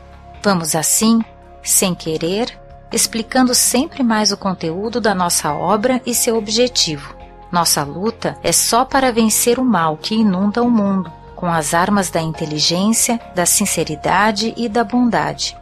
[0.42, 1.20] Vamos assim,
[1.62, 2.58] sem querer,
[2.92, 7.14] explicando sempre mais o conteúdo da nossa obra e seu objetivo.
[7.50, 12.10] Nossa luta é só para vencer o mal que inunda o mundo, com as armas
[12.10, 15.56] da inteligência, da sinceridade e da bondade.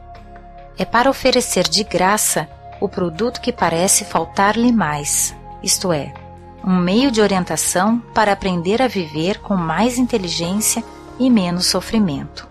[0.79, 2.49] É para oferecer de graça
[2.81, 6.15] o produto que parece faltar-lhe mais, isto é,
[6.65, 10.83] um meio de orientação para aprender a viver com mais inteligência
[11.19, 12.49] e menos sofrimento.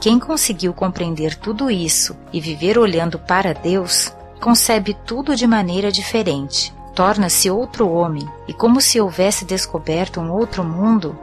[0.00, 6.74] Quem conseguiu compreender tudo isso e viver olhando para Deus, concebe tudo de maneira diferente,
[6.96, 11.16] torna-se outro homem e, como se houvesse descoberto um outro mundo,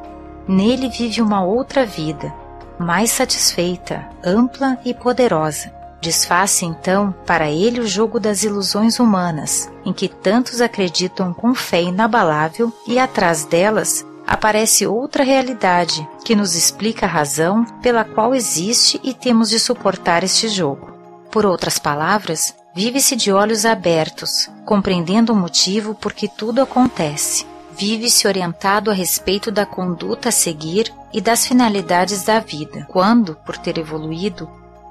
[0.48, 2.34] nele vive uma outra vida,
[2.80, 5.72] mais satisfeita, ampla e poderosa.
[6.02, 11.82] Desfaz-se então para ele o jogo das ilusões humanas, em que tantos acreditam com fé
[11.82, 19.00] inabalável e atrás delas aparece outra realidade que nos explica a razão pela qual existe
[19.04, 20.94] e temos de suportar este jogo.
[21.32, 27.46] Por outras palavras, vive-se de olhos abertos, compreendendo o motivo por que tudo acontece.
[27.80, 32.86] Vive-se orientado a respeito da conduta a seguir e das finalidades da vida.
[32.90, 34.50] Quando, por ter evoluído,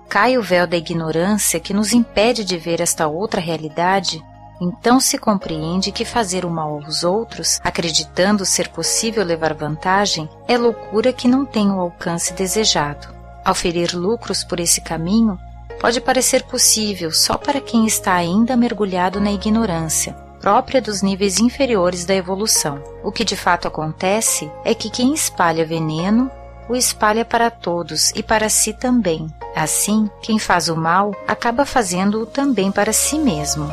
[0.09, 4.25] cai o véu da ignorância que nos impede de ver esta outra realidade,
[4.59, 10.57] então se compreende que fazer o mal aos outros, acreditando ser possível levar vantagem, é
[10.57, 13.07] loucura que não tem o alcance desejado.
[13.45, 15.39] Ao ferir lucros por esse caminho,
[15.79, 22.05] pode parecer possível só para quem está ainda mergulhado na ignorância, própria dos níveis inferiores
[22.05, 22.83] da evolução.
[23.03, 26.31] O que de fato acontece é que quem espalha veneno
[26.69, 29.27] o espalha para todos e para si também.
[29.57, 33.69] Assim, quem faz o mal acaba fazendo-o também para si mesmo.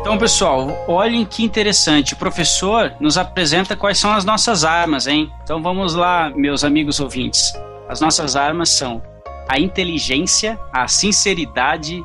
[0.00, 2.14] Então, pessoal, olhem que interessante.
[2.14, 5.30] O professor nos apresenta quais são as nossas armas, hein?
[5.44, 7.52] Então vamos lá, meus amigos ouvintes.
[7.88, 9.02] As nossas armas são
[9.48, 12.02] a inteligência, a sinceridade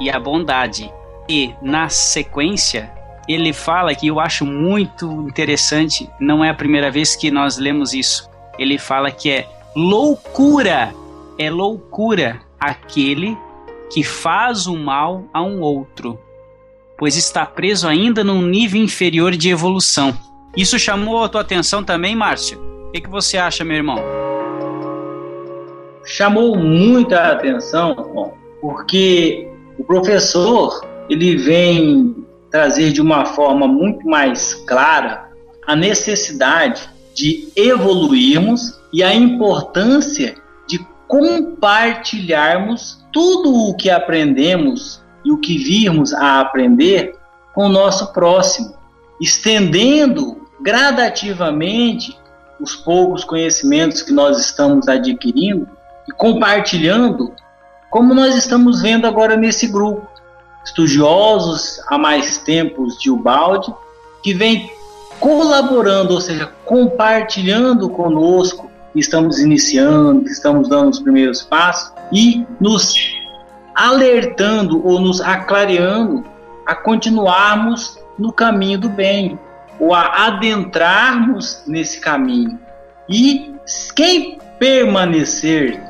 [0.00, 0.92] e a bondade.
[1.28, 2.92] E, na sequência,
[3.28, 7.92] ele fala que eu acho muito interessante, não é a primeira vez que nós lemos
[7.92, 8.30] isso.
[8.58, 10.94] Ele fala que é loucura,
[11.38, 13.36] é loucura aquele
[13.90, 16.18] que faz o mal a um outro,
[16.98, 20.16] pois está preso ainda num nível inferior de evolução.
[20.56, 22.58] Isso chamou a tua atenção também, Márcio?
[22.88, 23.98] O que, que você acha, meu irmão?
[26.04, 35.30] Chamou muita atenção, porque o professor ele vem trazer de uma forma muito mais clara
[35.66, 40.34] a necessidade de evoluirmos e a importância
[40.66, 47.16] de compartilharmos tudo o que aprendemos e o que virmos a aprender
[47.54, 48.74] com o nosso próximo,
[49.20, 52.16] estendendo gradativamente
[52.60, 55.68] os poucos conhecimentos que nós estamos adquirindo
[56.08, 57.32] e compartilhando,
[57.96, 60.06] como nós estamos vendo agora nesse grupo
[60.62, 63.72] estudiosos há mais tempos de Ubaldi,
[64.22, 64.70] que vem
[65.18, 72.44] colaborando, ou seja, compartilhando conosco que estamos iniciando, que estamos dando os primeiros passos e
[72.60, 72.94] nos
[73.74, 76.22] alertando ou nos aclareando
[76.66, 79.38] a continuarmos no caminho do bem
[79.80, 82.60] ou a adentrarmos nesse caminho.
[83.08, 83.54] E
[83.94, 85.82] quem permanecer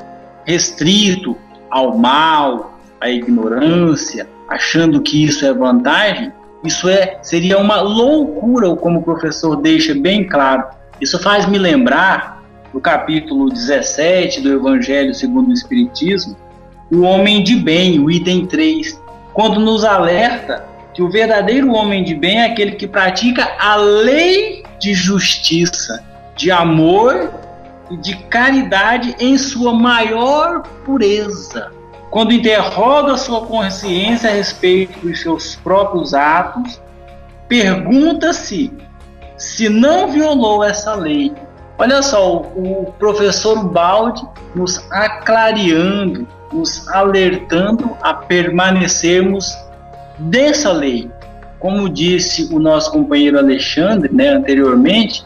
[0.45, 1.35] restrito
[1.69, 6.31] ao mal, à ignorância, achando que isso é vantagem,
[6.63, 10.65] isso é seria uma loucura, como o professor deixa bem claro.
[10.99, 16.35] Isso faz me lembrar do capítulo 17 do Evangelho segundo o Espiritismo,
[16.91, 19.01] o homem de bem, o item 3,
[19.33, 24.63] quando nos alerta que o verdadeiro homem de bem é aquele que pratica a lei
[24.79, 26.03] de justiça,
[26.35, 27.31] de amor
[27.91, 31.71] de caridade em sua maior pureza
[32.09, 36.81] quando interroga sua consciência a respeito dos seus próprios atos,
[37.47, 38.71] pergunta-se
[39.37, 41.33] se não violou essa lei.
[41.77, 49.55] Olha só, o professor Balde nos aclareando, nos alertando a permanecermos
[50.17, 51.11] dessa lei.
[51.59, 55.25] Como disse o nosso companheiro Alexandre né, anteriormente,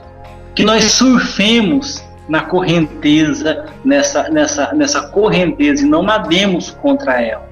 [0.56, 7.46] que nós surfemos na correnteza, nessa, nessa, nessa correnteza e não nademos contra ela.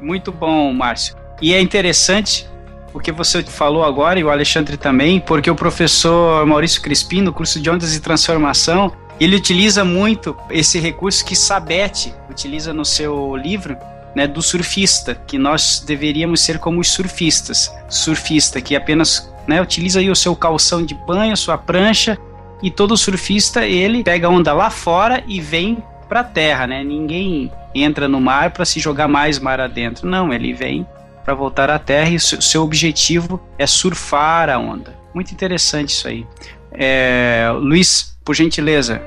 [0.00, 1.14] Muito bom, Márcio.
[1.40, 2.50] E é interessante
[2.92, 7.60] porque você falou agora e o Alexandre também, porque o professor Maurício Crispim, no curso
[7.60, 13.76] de Ondas de Transformação, ele utiliza muito esse recurso que Sabete utiliza no seu livro,
[14.16, 17.72] né, do surfista, que nós deveríamos ser como os surfistas.
[17.88, 22.18] Surfista que apenas né, utiliza aí o seu calção de banho, sua prancha
[22.62, 26.84] e todo surfista ele pega onda lá fora e vem para a terra, né?
[26.84, 30.08] Ninguém entra no mar para se jogar mais mar adentro.
[30.08, 30.86] Não, ele vem
[31.24, 34.94] para voltar à Terra e seu objetivo é surfar a onda.
[35.14, 36.26] Muito interessante isso aí.
[36.72, 39.00] É, Luiz, por gentileza.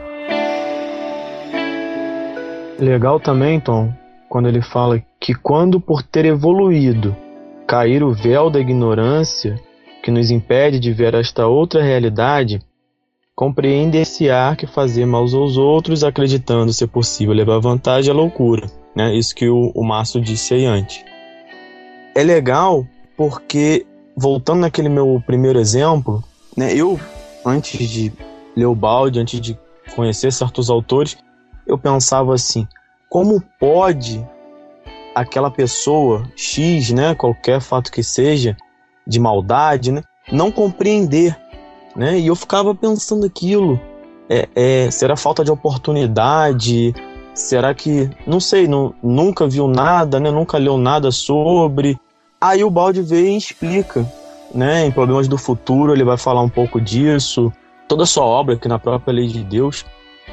[2.80, 3.94] Legal também, Tom,
[4.30, 7.16] quando ele fala que quando por ter evoluído
[7.68, 9.60] cair o véu da ignorância
[10.04, 12.60] que nos impede de ver esta outra realidade,
[13.36, 18.68] compreender-se-á que fazer mal aos outros, acreditando ser possível levar vantagem à loucura.
[18.96, 19.14] Né?
[19.14, 21.04] Isso que o, o Márcio disse aí antes.
[22.16, 26.24] É legal porque, voltando naquele meu primeiro exemplo,
[26.56, 26.98] né, eu,
[27.46, 28.14] antes de
[28.56, 29.60] ler o balde, antes de
[29.94, 31.18] conhecer certos autores,
[31.68, 32.66] eu pensava assim:
[33.10, 34.26] como pode
[35.14, 38.56] aquela pessoa X, né, qualquer fato que seja,
[39.06, 41.38] de maldade, né, não compreender,
[41.96, 42.20] né?
[42.20, 43.80] E eu ficava pensando aquilo.
[44.30, 46.94] É, é, será falta de oportunidade?
[47.34, 50.32] Será que não sei, não, nunca viu nada, né?
[50.32, 51.98] Nunca leu nada sobre.
[52.40, 54.06] Aí o Balde veio e explica,
[54.54, 54.86] né?
[54.86, 57.52] Em Problemas do Futuro ele vai falar um pouco disso,
[57.88, 59.86] toda a sua obra aqui na própria Lei de Deus.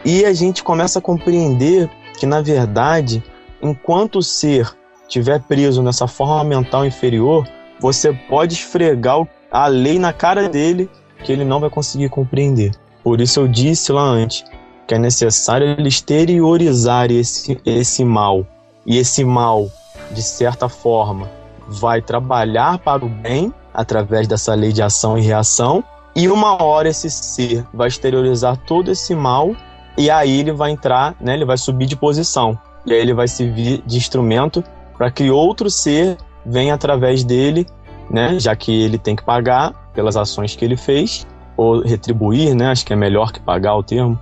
[0.04, 1.88] E a gente começa a compreender
[2.18, 3.22] que na verdade,
[3.62, 4.74] enquanto o ser
[5.06, 7.46] estiver preso nessa forma mental inferior,
[7.78, 10.88] você pode esfregar a lei na cara dele
[11.22, 12.72] que ele não vai conseguir compreender.
[13.02, 14.44] Por isso eu disse lá antes
[14.86, 18.46] que é necessário ele exteriorizar esse, esse mal.
[18.84, 19.70] E esse mal,
[20.10, 21.30] de certa forma,
[21.68, 25.84] vai trabalhar para o bem através dessa lei de ação e reação.
[26.14, 29.54] E uma hora esse ser vai exteriorizar todo esse mal
[29.96, 32.58] e aí ele vai entrar, né, ele vai subir de posição.
[32.84, 34.62] E aí ele vai servir de instrumento
[34.96, 37.66] para que outro ser venha através dele,
[38.10, 41.26] né, já que ele tem que pagar pelas ações que ele fez,
[41.56, 44.18] ou retribuir, né, acho que é melhor que pagar o termo,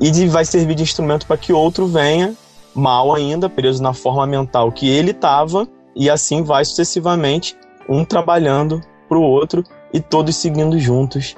[0.00, 2.34] e de, vai servir de instrumento para que outro venha,
[2.74, 7.56] mal ainda, preso na forma mental que ele estava, e assim vai sucessivamente,
[7.88, 11.34] um trabalhando para o outro e todos seguindo juntos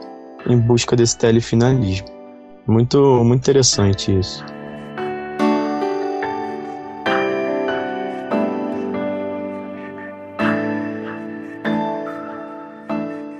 [0.46, 2.08] em busca desse telefinalismo.
[2.66, 4.44] Muito, muito interessante isso.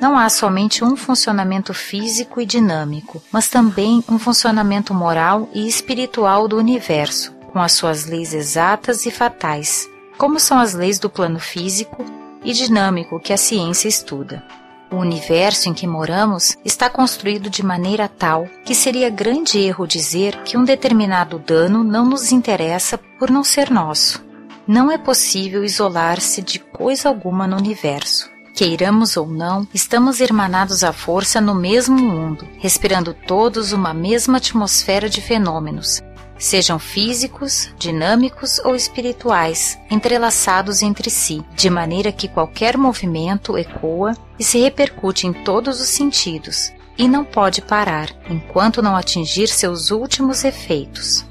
[0.01, 6.49] Não há somente um funcionamento físico e dinâmico, mas também um funcionamento moral e espiritual
[6.49, 9.87] do universo, com as suas leis exatas e fatais,
[10.17, 12.03] como são as leis do plano físico
[12.43, 14.43] e dinâmico que a ciência estuda.
[14.91, 20.43] O universo em que moramos está construído de maneira tal que seria grande erro dizer
[20.45, 24.25] que um determinado dano não nos interessa por não ser nosso.
[24.67, 28.30] Não é possível isolar-se de coisa alguma no universo.
[28.55, 35.09] Queiramos ou não, estamos irmanados à força no mesmo mundo, respirando todos uma mesma atmosfera
[35.09, 36.03] de fenômenos,
[36.39, 44.45] sejam físicos, dinâmicos ou espirituais, entrelaçados entre si, de maneira que qualquer movimento ecoa e
[44.45, 50.45] se repercute em todos os sentidos, e não pode parar enquanto não atingir seus últimos
[50.45, 51.30] efeitos.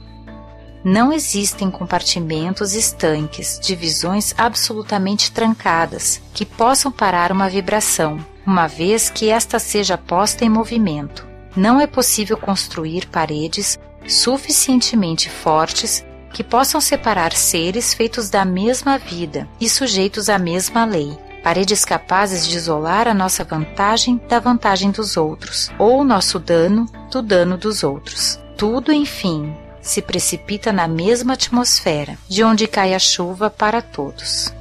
[0.84, 9.30] Não existem compartimentos estanques, divisões absolutamente trancadas, que possam parar uma vibração, uma vez que
[9.30, 11.27] esta seja posta em movimento.
[11.55, 13.77] Não é possível construir paredes
[14.07, 21.17] suficientemente fortes que possam separar seres feitos da mesma vida e sujeitos à mesma lei.
[21.43, 26.86] Paredes capazes de isolar a nossa vantagem da vantagem dos outros, ou o nosso dano
[27.11, 28.39] do dano dos outros.
[28.57, 34.53] Tudo, enfim, se precipita na mesma atmosfera, de onde cai a chuva para todos.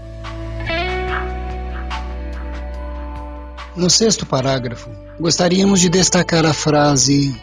[3.76, 4.90] No sexto parágrafo,
[5.20, 7.40] gostaríamos de destacar a frase: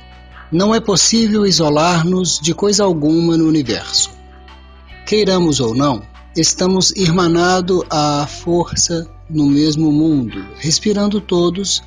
[0.52, 4.12] Não é possível isolar-nos de coisa alguma no universo.
[5.06, 6.02] Queiramos ou não,
[6.36, 11.82] estamos irmanados à força no mesmo mundo, respirando todos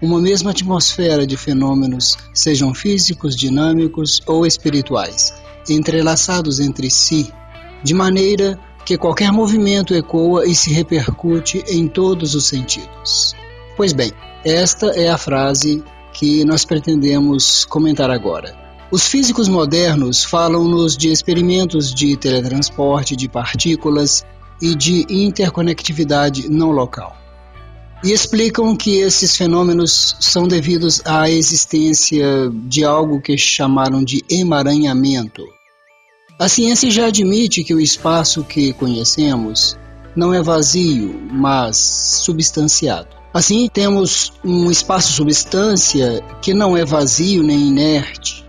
[0.00, 5.34] uma mesma atmosfera de fenômenos, sejam físicos, dinâmicos ou espirituais,
[5.68, 7.30] entrelaçados entre si,
[7.82, 13.34] de maneira que qualquer movimento ecoa e se repercute em todos os sentidos.
[13.76, 14.10] Pois bem,
[14.44, 15.84] esta é a frase
[16.14, 18.58] que nós pretendemos comentar agora.
[18.90, 24.24] Os físicos modernos falam-nos de experimentos de teletransporte de partículas
[24.60, 27.19] e de interconectividade não local
[28.02, 35.44] e explicam que esses fenômenos são devidos à existência de algo que chamaram de emaranhamento.
[36.38, 39.76] A ciência já admite que o espaço que conhecemos
[40.16, 43.08] não é vazio, mas substanciado.
[43.32, 48.44] Assim, temos um espaço-substância que não é vazio nem inerte.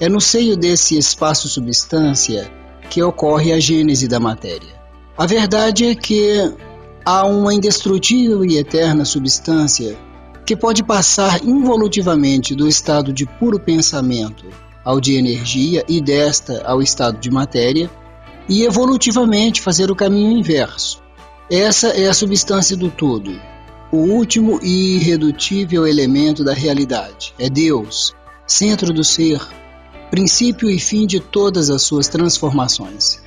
[0.00, 2.50] É no seio desse espaço-substância
[2.90, 4.82] que ocorre a gênese da matéria.
[5.16, 6.52] A verdade é que
[7.04, 9.96] há uma indestrutível e eterna substância
[10.44, 14.46] que pode passar involutivamente do estado de puro pensamento
[14.84, 17.90] ao de energia e desta ao estado de matéria
[18.48, 21.00] e evolutivamente fazer o caminho inverso.
[21.50, 23.40] Essa é a substância do todo,
[23.92, 27.34] o último e irredutível elemento da realidade.
[27.38, 28.14] É Deus,
[28.46, 29.40] centro do ser,
[30.10, 33.21] princípio e fim de todas as suas transformações.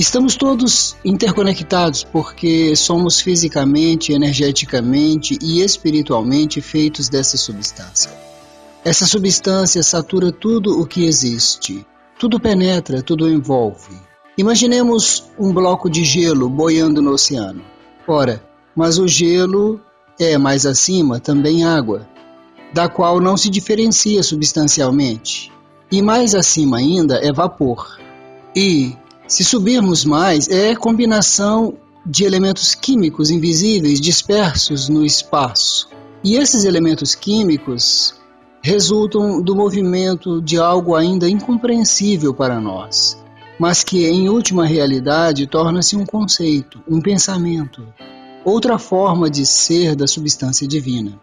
[0.00, 8.10] Estamos todos interconectados porque somos fisicamente, energeticamente e espiritualmente feitos dessa substância.
[8.82, 11.86] Essa substância satura tudo o que existe.
[12.18, 13.94] Tudo penetra, tudo envolve.
[14.38, 17.62] Imaginemos um bloco de gelo boiando no oceano.
[18.08, 18.42] Ora,
[18.74, 19.78] mas o gelo
[20.18, 22.08] é mais acima também água,
[22.72, 25.52] da qual não se diferencia substancialmente.
[25.92, 28.00] E mais acima ainda é vapor.
[28.56, 28.96] E,
[29.30, 31.74] se subirmos mais, é combinação
[32.04, 35.88] de elementos químicos invisíveis dispersos no espaço.
[36.24, 38.16] E esses elementos químicos
[38.60, 43.22] resultam do movimento de algo ainda incompreensível para nós,
[43.56, 47.86] mas que em última realidade torna-se um conceito, um pensamento,
[48.44, 51.20] outra forma de ser da substância divina.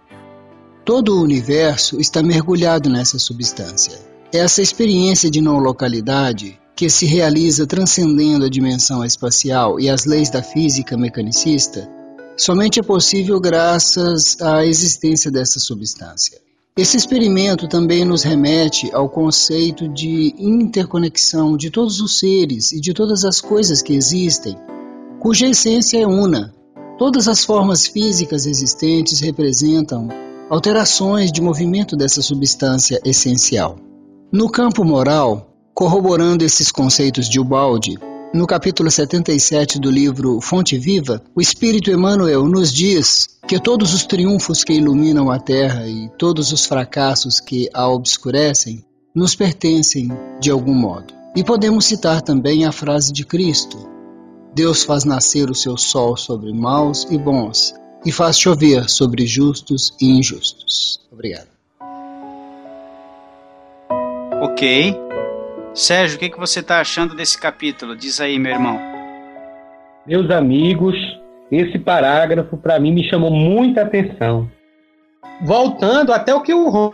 [0.85, 3.99] Todo o universo está mergulhado nessa substância.
[4.31, 10.29] Essa experiência de não localidade, que se realiza transcendendo a dimensão espacial e as leis
[10.29, 11.89] da física mecanicista,
[12.37, 16.39] somente é possível graças à existência dessa substância.
[16.77, 22.93] Esse experimento também nos remete ao conceito de interconexão de todos os seres e de
[22.93, 24.55] todas as coisas que existem,
[25.19, 26.53] cuja essência é una.
[26.99, 30.09] Todas as formas físicas existentes representam
[30.47, 33.77] alterações de movimento dessa substância essencial.
[34.31, 37.99] No campo moral, corroborando esses conceitos de Ubaldi,
[38.33, 44.03] no capítulo 77 do livro Fonte Viva, o Espírito Emmanuel nos diz que todos os
[44.03, 50.09] triunfos que iluminam a Terra e todos os fracassos que a obscurecem nos pertencem
[50.39, 51.13] de algum modo.
[51.35, 53.77] E podemos citar também a frase de Cristo:
[54.55, 59.93] Deus faz nascer o seu sol sobre maus e bons, e faz chover sobre justos
[60.01, 60.99] e injustos.
[61.11, 61.49] Obrigado.
[64.41, 65.05] Ok.
[65.77, 67.95] Sérgio, o que, que você está achando desse capítulo?
[67.95, 68.79] Diz aí, meu irmão.
[70.07, 70.95] Meus amigos,
[71.51, 74.49] esse parágrafo para mim me chamou muita atenção.
[75.43, 76.93] Voltando até o que o Ron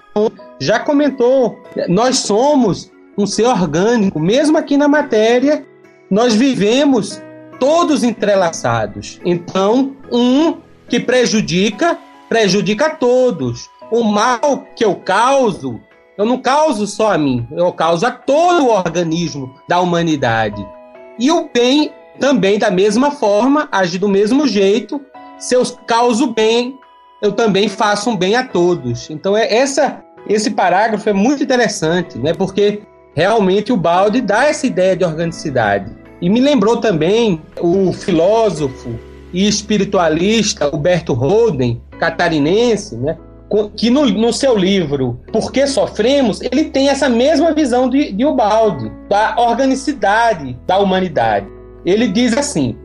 [0.59, 5.65] já comentou, nós somos um ser orgânico, mesmo aqui na matéria,
[6.11, 7.23] nós vivemos
[7.61, 9.17] todos entrelaçados.
[9.23, 10.57] Então, um
[10.89, 13.69] que prejudica, prejudica a todos.
[13.89, 15.79] O mal que eu causo
[16.17, 20.65] eu não causo só a mim, eu causo a todo o organismo da humanidade.
[21.19, 25.01] E o bem também, da mesma forma, age do mesmo jeito.
[25.37, 26.77] Se eu causo bem,
[27.21, 29.09] eu também faço um bem a todos.
[29.09, 32.33] Então, é essa, esse parágrafo é muito interessante, né?
[32.33, 32.83] porque
[33.15, 35.91] realmente o Balde dá essa ideia de organicidade.
[36.21, 38.97] E me lembrou também o filósofo
[39.33, 43.17] e espiritualista Huberto Roden, catarinense, né?
[43.75, 48.25] Que no, no, seu livro Por que Sofremos, ele tem essa mesma visão de, de
[48.25, 51.47] Ubaldi, da organicidade da humanidade.
[51.85, 52.75] Ele diz assim: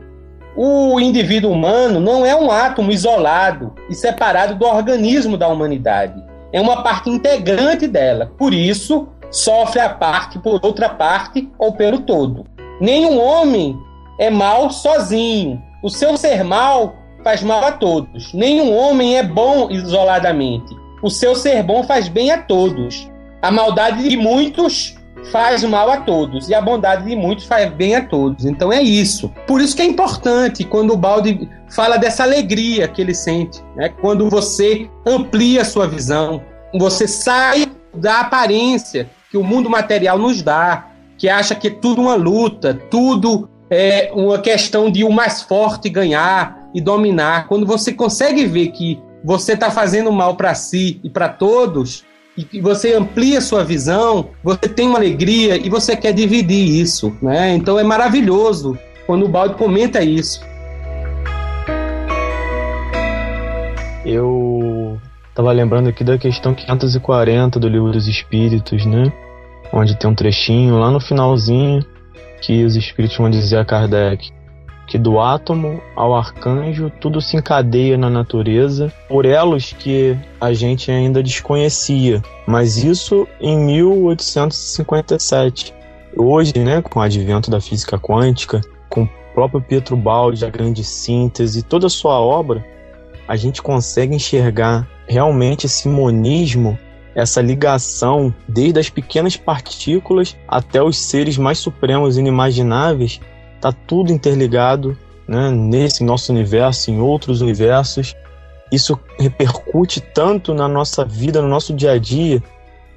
[0.55, 6.21] o indivíduo humano não é um átomo isolado e separado do organismo da humanidade.
[6.51, 8.31] É uma parte integrante dela.
[8.37, 12.45] Por isso, sofre a parte por outra parte ou pelo todo.
[12.81, 13.77] Nenhum homem
[14.19, 15.61] é mal sozinho.
[15.81, 16.93] O seu ser mal
[17.23, 18.33] faz mal a todos.
[18.33, 20.75] Nenhum homem é bom isoladamente.
[21.01, 23.09] O seu ser bom faz bem a todos.
[23.41, 24.97] A maldade de muitos
[25.31, 28.45] faz mal a todos e a bondade de muitos faz bem a todos.
[28.45, 29.31] Então é isso.
[29.47, 33.89] Por isso que é importante quando o Balde fala dessa alegria que ele sente, né?
[33.89, 36.41] Quando você amplia a sua visão,
[36.77, 42.01] você sai da aparência que o mundo material nos dá, que acha que é tudo
[42.01, 47.93] uma luta, tudo é uma questão de o mais forte ganhar, e dominar, quando você
[47.93, 52.05] consegue ver que você está fazendo mal para si e para todos,
[52.37, 57.13] e que você amplia sua visão, você tem uma alegria e você quer dividir isso,
[57.21, 57.53] né?
[57.53, 60.39] Então é maravilhoso quando o Balde comenta isso.
[64.05, 64.97] Eu
[65.29, 69.11] estava lembrando aqui da questão 540 do Livro dos Espíritos, né?
[69.73, 71.85] Onde tem um trechinho lá no finalzinho
[72.41, 74.31] que os espíritos vão dizer a Kardec
[74.89, 80.89] que do átomo ao arcanjo tudo se encadeia na natureza por elos que a gente
[80.91, 85.75] ainda desconhecia, mas isso em 1857.
[86.17, 91.61] Hoje, né, com o advento da física quântica, com próprio Pietro Baldi, a grande síntese,
[91.61, 92.65] toda a sua obra,
[93.27, 96.79] a gente consegue enxergar realmente esse monismo,
[97.13, 103.21] essa ligação desde as pequenas partículas até os seres mais supremos e inimagináveis,
[103.59, 104.97] tá tudo interligado
[105.27, 108.15] né, nesse nosso universo, em outros universos.
[108.71, 112.41] Isso repercute tanto na nossa vida, no nosso dia a dia,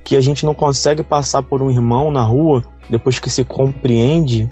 [0.05, 4.49] que a gente não consegue passar por um irmão na rua depois que se compreende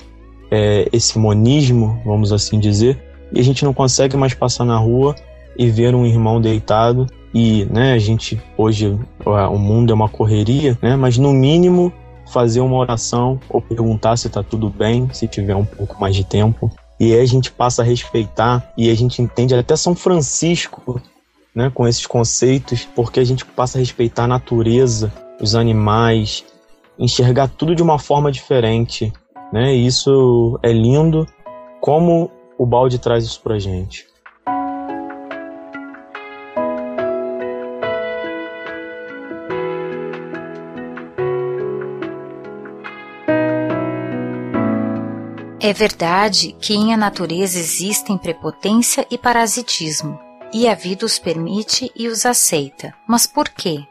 [0.50, 2.98] é, esse monismo, vamos assim dizer,
[3.32, 5.14] e a gente não consegue mais passar na rua
[5.56, 10.76] e ver um irmão deitado e, né, a gente hoje o mundo é uma correria,
[10.82, 11.92] né, mas no mínimo
[12.30, 16.24] fazer uma oração ou perguntar se está tudo bem, se tiver um pouco mais de
[16.24, 16.70] tempo.
[16.98, 21.00] E aí a gente passa a respeitar e a gente entende até São Francisco,
[21.54, 26.44] né, com esses conceitos, porque a gente passa a respeitar a natureza, os animais,
[26.98, 29.12] enxergar tudo de uma forma diferente,
[29.52, 29.74] né?
[29.74, 31.26] E isso é lindo.
[31.80, 34.09] Como o balde traz isso pra gente?
[45.62, 50.18] É verdade que em a natureza existem prepotência e parasitismo,
[50.54, 52.94] e a vida os permite e os aceita.
[53.06, 53.84] Mas por quê?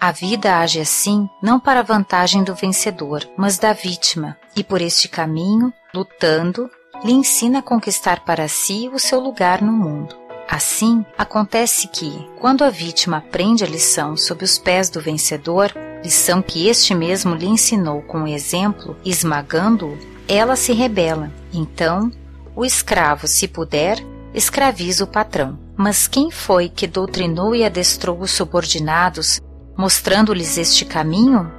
[0.00, 4.82] A vida age assim não para a vantagem do vencedor, mas da vítima, e por
[4.82, 6.68] este caminho, lutando,
[7.04, 10.16] lhe ensina a conquistar para si o seu lugar no mundo.
[10.48, 16.42] Assim, acontece que, quando a vítima aprende a lição sob os pés do vencedor, lição
[16.42, 21.30] que este mesmo lhe ensinou com o exemplo, esmagando-o, ela se rebela.
[21.52, 22.10] Então,
[22.54, 23.98] o escravo, se puder,
[24.34, 25.58] escraviza o patrão.
[25.76, 29.40] Mas quem foi que doutrinou e adestrou os subordinados
[29.76, 31.50] mostrando-lhes este caminho?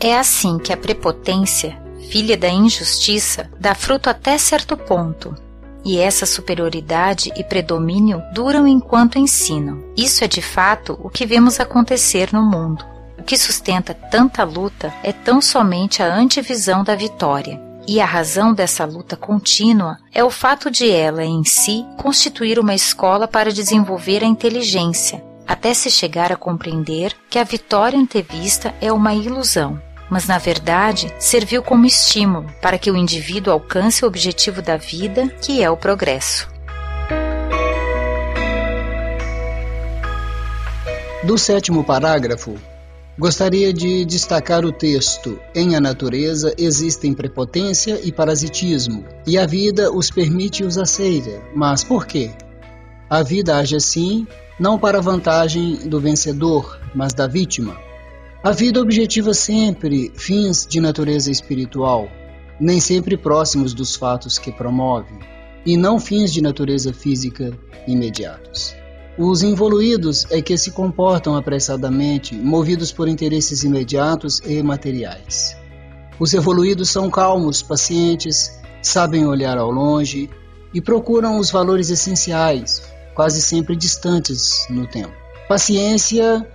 [0.00, 1.80] É assim que a prepotência,
[2.10, 5.34] filha da injustiça, dá fruto até certo ponto,
[5.84, 9.84] e essa superioridade e predomínio duram enquanto ensinam.
[9.96, 12.84] Isso é de fato o que vemos acontecer no mundo.
[13.18, 17.65] O que sustenta tanta luta é tão somente a antevisão da vitória.
[17.88, 22.74] E a razão dessa luta contínua é o fato de ela, em si, constituir uma
[22.74, 28.92] escola para desenvolver a inteligência, até se chegar a compreender que a vitória antevista é
[28.92, 29.80] uma ilusão,
[30.10, 35.28] mas na verdade serviu como estímulo para que o indivíduo alcance o objetivo da vida,
[35.40, 36.48] que é o progresso.
[41.22, 42.56] Do sétimo parágrafo,
[43.18, 49.90] gostaria de destacar o texto: Em a natureza existem prepotência e parasitismo, e a vida
[49.90, 51.42] os permite e os aceita.
[51.54, 52.30] Mas por quê?
[53.08, 54.26] A vida age assim
[54.58, 57.76] não para vantagem do vencedor, mas da vítima.
[58.42, 62.08] A vida objetiva sempre fins de natureza espiritual,
[62.58, 65.14] nem sempre próximos dos fatos que promove,
[65.64, 67.52] e não fins de natureza física
[67.86, 68.74] imediatos.
[69.18, 75.56] Os involuídos é que se comportam apressadamente, movidos por interesses imediatos e materiais.
[76.20, 80.28] Os evoluídos são calmos, pacientes, sabem olhar ao longe
[80.74, 82.82] e procuram os valores essenciais,
[83.14, 85.14] quase sempre distantes no tempo.
[85.48, 86.46] Paciência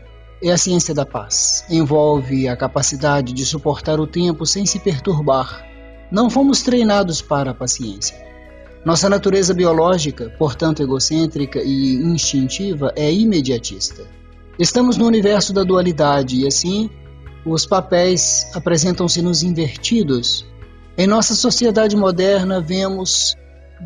[0.43, 1.65] é a ciência da paz.
[1.67, 5.65] Envolve a capacidade de suportar o tempo sem se perturbar.
[6.11, 8.30] Não fomos treinados para a paciência.
[8.83, 14.03] Nossa natureza biológica, portanto egocêntrica e instintiva, é imediatista.
[14.57, 16.89] Estamos no universo da dualidade e assim
[17.45, 20.47] os papéis apresentam-se-nos invertidos.
[20.97, 23.35] Em nossa sociedade moderna, vemos,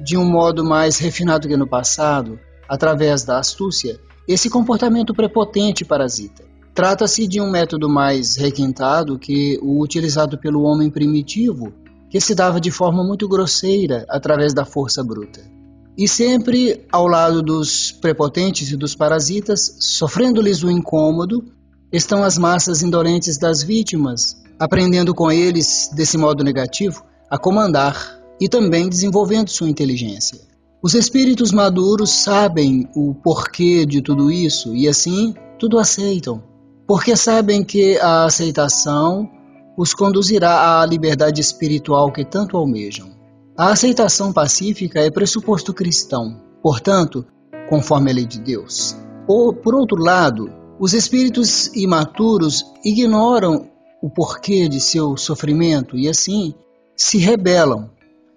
[0.02, 6.44] de um modo mais refinado que no passado, através da astúcia, esse comportamento prepotente parasita.
[6.74, 11.74] Trata-se de um método mais requintado que o utilizado pelo homem primitivo,
[12.16, 15.42] que se dava de forma muito grosseira através da força bruta.
[15.98, 21.44] E sempre ao lado dos prepotentes e dos parasitas, sofrendo-lhes o incômodo,
[21.92, 28.48] estão as massas indolentes das vítimas, aprendendo com eles, desse modo negativo, a comandar e
[28.48, 30.40] também desenvolvendo sua inteligência.
[30.82, 36.42] Os espíritos maduros sabem o porquê de tudo isso e assim tudo aceitam,
[36.88, 39.35] porque sabem que a aceitação
[39.78, 43.10] os conduzirá à liberdade espiritual que tanto almejam.
[43.58, 47.26] A aceitação pacífica é pressuposto cristão, portanto,
[47.70, 48.96] conforme a lei de Deus.
[49.28, 53.70] Ou, por outro lado, os espíritos imaturos ignoram
[54.02, 56.54] o porquê de seu sofrimento e assim
[56.96, 57.90] se rebelam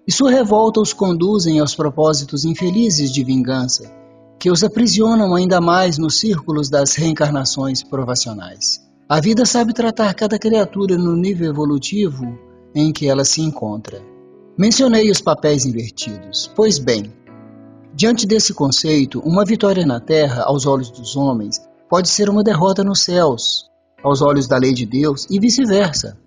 [0.07, 3.93] e sua revolta os conduzem aos propósitos infelizes de vingança,
[4.39, 8.88] que os aprisionam ainda mais nos círculos das reencarnações provacionais.
[9.11, 12.39] A vida sabe tratar cada criatura no nível evolutivo
[12.75, 14.03] em que ela se encontra.
[14.55, 16.51] Mencionei os papéis invertidos.
[16.55, 17.11] Pois bem,
[17.95, 22.85] diante desse conceito, uma vitória na terra, aos olhos dos homens, pode ser uma derrota
[22.85, 23.71] nos céus,
[24.05, 26.19] aos olhos da lei de Deus, e vice-versa.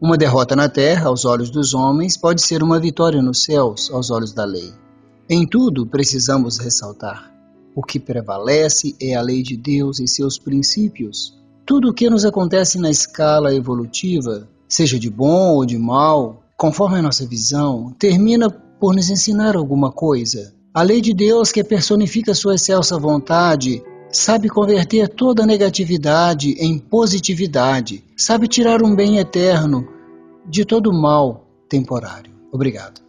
[0.00, 4.10] Uma derrota na terra, aos olhos dos homens, pode ser uma vitória nos céus, aos
[4.10, 4.72] olhos da lei.
[5.28, 7.30] Em tudo precisamos ressaltar:
[7.74, 11.36] o que prevalece é a lei de Deus e seus princípios.
[11.66, 16.98] Tudo o que nos acontece na escala evolutiva, seja de bom ou de mal, conforme
[16.98, 20.54] a nossa visão, termina por nos ensinar alguma coisa.
[20.72, 28.04] A lei de Deus, que personifica sua excelsa vontade, sabe converter toda negatividade em positividade,
[28.16, 29.88] sabe tirar um bem eterno
[30.48, 32.32] de todo mal temporário.
[32.52, 33.05] Obrigado.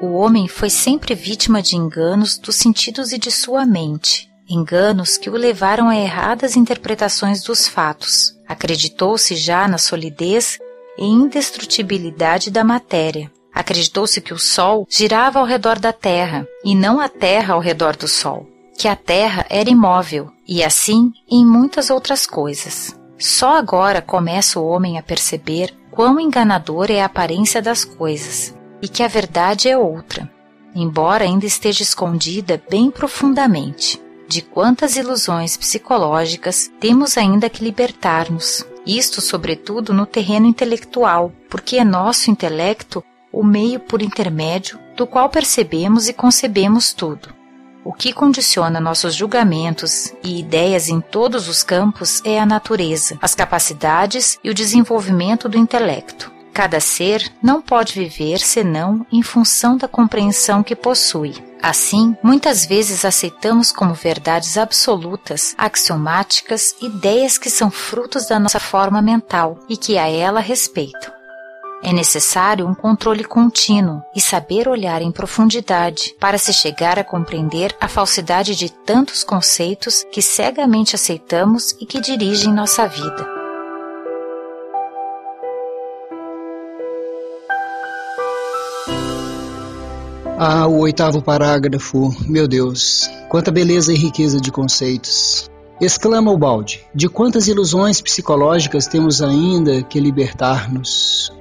[0.00, 5.30] O homem foi sempre vítima de enganos dos sentidos e de sua mente, enganos que
[5.30, 8.34] o levaram a erradas interpretações dos fatos.
[8.46, 10.58] Acreditou-se já na solidez
[10.98, 17.00] e indestrutibilidade da matéria, Acreditou-se que o Sol girava ao redor da Terra e não
[17.00, 21.88] a Terra ao redor do Sol, que a Terra era imóvel e assim em muitas
[21.88, 22.98] outras coisas.
[23.16, 28.88] Só agora começa o homem a perceber quão enganadora é a aparência das coisas e
[28.88, 30.30] que a verdade é outra,
[30.74, 34.02] embora ainda esteja escondida bem profundamente.
[34.26, 38.66] De quantas ilusões psicológicas temos ainda que libertar-nos?
[38.86, 45.28] Isto, sobretudo, no terreno intelectual, porque é nosso intelecto o meio por intermédio do qual
[45.28, 47.34] percebemos e concebemos tudo.
[47.84, 53.34] O que condiciona nossos julgamentos e ideias em todos os campos é a natureza, as
[53.34, 56.32] capacidades e o desenvolvimento do intelecto.
[56.54, 61.34] Cada ser não pode viver senão em função da compreensão que possui.
[61.60, 69.02] Assim, muitas vezes aceitamos como verdades absolutas, axiomáticas, ideias que são frutos da nossa forma
[69.02, 71.12] mental e que a ela respeitam.
[71.82, 77.74] É necessário um controle contínuo e saber olhar em profundidade para se chegar a compreender
[77.80, 83.43] a falsidade de tantos conceitos que cegamente aceitamos e que dirigem nossa vida.
[90.36, 95.48] Ah, o oitavo parágrafo, meu Deus, quanta beleza e riqueza de conceitos.
[95.80, 101.32] Exclama o balde: de quantas ilusões psicológicas temos ainda que libertar-nos?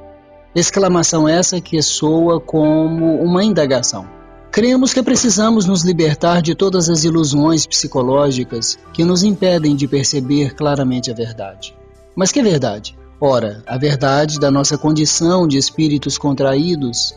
[0.53, 4.07] Exclamação essa que soa como uma indagação.
[4.51, 10.53] Cremos que precisamos nos libertar de todas as ilusões psicológicas que nos impedem de perceber
[10.53, 11.75] claramente a verdade.
[12.15, 12.95] Mas que verdade?
[13.19, 17.15] Ora, a verdade da nossa condição de espíritos contraídos,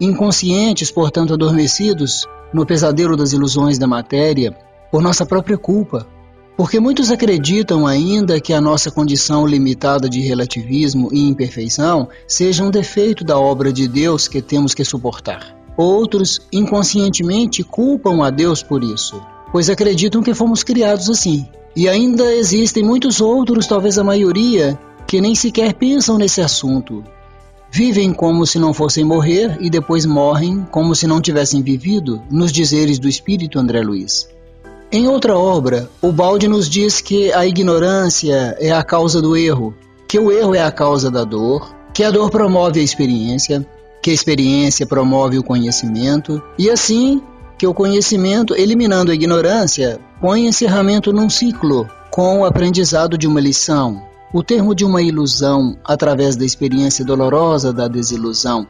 [0.00, 4.56] inconscientes, portanto adormecidos, no pesadelo das ilusões da matéria,
[4.90, 6.06] por nossa própria culpa,
[6.56, 12.70] porque muitos acreditam ainda que a nossa condição limitada de relativismo e imperfeição seja um
[12.70, 15.56] defeito da obra de Deus que temos que suportar.
[15.76, 19.22] Outros inconscientemente culpam a Deus por isso,
[19.52, 21.46] pois acreditam que fomos criados assim.
[21.76, 24.76] E ainda existem muitos outros, talvez a maioria,
[25.06, 27.04] que nem sequer pensam nesse assunto.
[27.70, 32.50] Vivem como se não fossem morrer e depois morrem como se não tivessem vivido, nos
[32.50, 34.28] dizeres do espírito André Luiz.
[34.90, 39.74] Em outra obra, o Balde nos diz que a ignorância é a causa do erro,
[40.08, 43.66] que o erro é a causa da dor, que a dor promove a experiência,
[44.02, 47.20] que a experiência promove o conhecimento, e assim
[47.58, 53.40] que o conhecimento, eliminando a ignorância, põe encerramento num ciclo, com o aprendizado de uma
[53.40, 58.66] lição, o termo de uma ilusão através da experiência dolorosa da desilusão,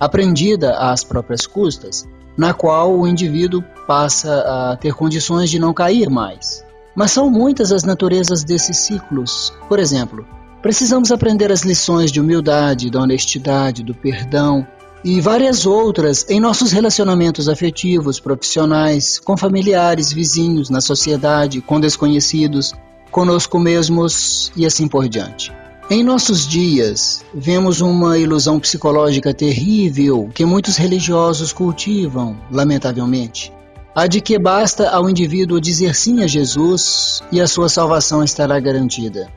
[0.00, 2.06] aprendida às próprias custas,
[2.36, 6.64] na qual o indivíduo passa a ter condições de não cair mais.
[6.94, 9.52] Mas são muitas as naturezas desses ciclos.
[9.68, 10.26] Por exemplo,
[10.60, 14.66] precisamos aprender as lições de humildade, da honestidade, do perdão
[15.04, 22.72] e várias outras em nossos relacionamentos afetivos, profissionais, com familiares, vizinhos, na sociedade, com desconhecidos,
[23.12, 25.52] conosco mesmos e assim por diante.
[25.90, 33.52] Em nossos dias, vemos uma ilusão psicológica terrível que muitos religiosos cultivam, lamentavelmente.
[33.94, 38.58] A de que basta ao indivíduo dizer sim a Jesus e a sua salvação estará
[38.58, 39.28] garantida.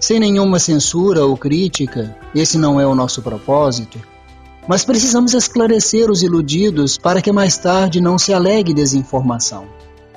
[0.00, 4.00] Sem nenhuma censura ou crítica, esse não é o nosso propósito,
[4.66, 9.66] mas precisamos esclarecer os iludidos para que mais tarde não se alegue desinformação.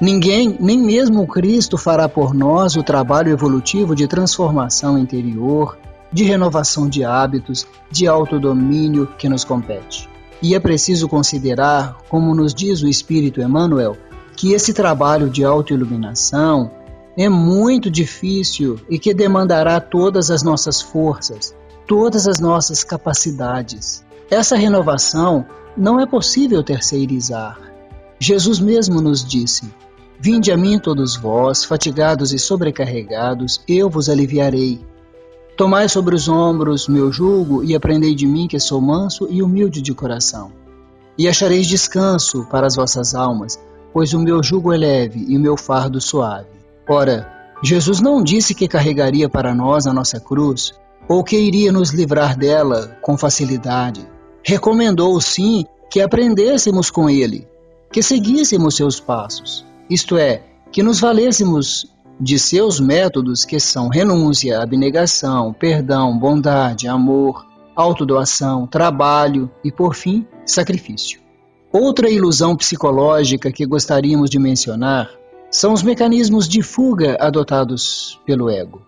[0.01, 5.77] Ninguém, nem mesmo Cristo, fará por nós o trabalho evolutivo de transformação interior,
[6.11, 10.09] de renovação de hábitos, de autodomínio que nos compete.
[10.41, 13.95] E é preciso considerar, como nos diz o Espírito Emmanuel,
[14.35, 16.71] que esse trabalho de autoiluminação
[17.17, 21.55] é muito difícil e que demandará todas as nossas forças,
[21.87, 24.03] todas as nossas capacidades.
[24.29, 25.45] Essa renovação
[25.77, 27.72] não é possível terceirizar.
[28.25, 29.69] Jesus mesmo nos disse:
[30.17, 34.79] Vinde a mim todos vós, fatigados e sobrecarregados, eu vos aliviarei.
[35.57, 39.81] Tomai sobre os ombros meu jugo e aprendei de mim que sou manso e humilde
[39.81, 40.53] de coração.
[41.17, 43.59] E achareis descanso para as vossas almas,
[43.91, 46.47] pois o meu jugo é leve e o meu fardo suave.
[46.87, 47.29] Ora,
[47.61, 50.71] Jesus não disse que carregaria para nós a nossa cruz,
[51.09, 54.07] ou que iria nos livrar dela com facilidade.
[54.45, 57.51] Recomendou, sim, que aprendêssemos com ele,
[57.93, 60.41] que seguíssemos seus passos, isto é,
[60.71, 61.85] que nos valêssemos
[62.19, 70.25] de seus métodos que são renúncia, abnegação, perdão, bondade, amor, autodoação, trabalho e, por fim,
[70.43, 71.21] sacrifício.
[71.71, 75.11] Outra ilusão psicológica que gostaríamos de mencionar
[75.51, 78.81] são os mecanismos de fuga adotados pelo ego.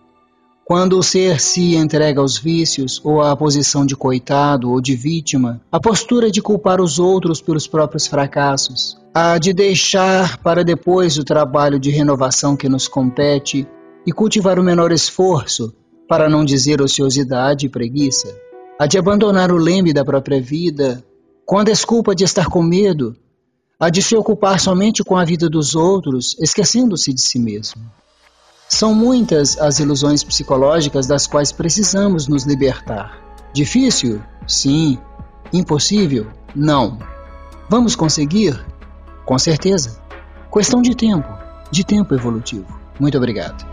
[0.68, 5.60] Quando o ser se entrega aos vícios ou à posição de coitado ou de vítima,
[5.70, 11.24] a postura de culpar os outros pelos próprios fracassos, a de deixar para depois o
[11.24, 13.64] trabalho de renovação que nos compete
[14.04, 15.72] e cultivar o menor esforço,
[16.08, 18.36] para não dizer ociosidade e preguiça,
[18.76, 21.00] a de abandonar o leme da própria vida,
[21.44, 23.16] com a desculpa de estar com medo,
[23.78, 27.82] a de se ocupar somente com a vida dos outros, esquecendo-se de si mesmo.
[28.68, 33.16] São muitas as ilusões psicológicas das quais precisamos nos libertar.
[33.52, 34.20] Difícil?
[34.46, 34.98] Sim.
[35.52, 36.26] Impossível?
[36.54, 36.98] Não.
[37.68, 38.60] Vamos conseguir?
[39.24, 40.00] Com certeza.
[40.52, 41.28] Questão de tempo,
[41.70, 42.66] de tempo evolutivo.
[42.98, 43.64] Muito obrigado.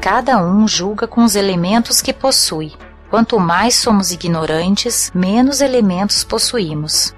[0.00, 2.72] Cada um julga com os elementos que possui.
[3.10, 7.14] Quanto mais somos ignorantes, menos elementos possuímos.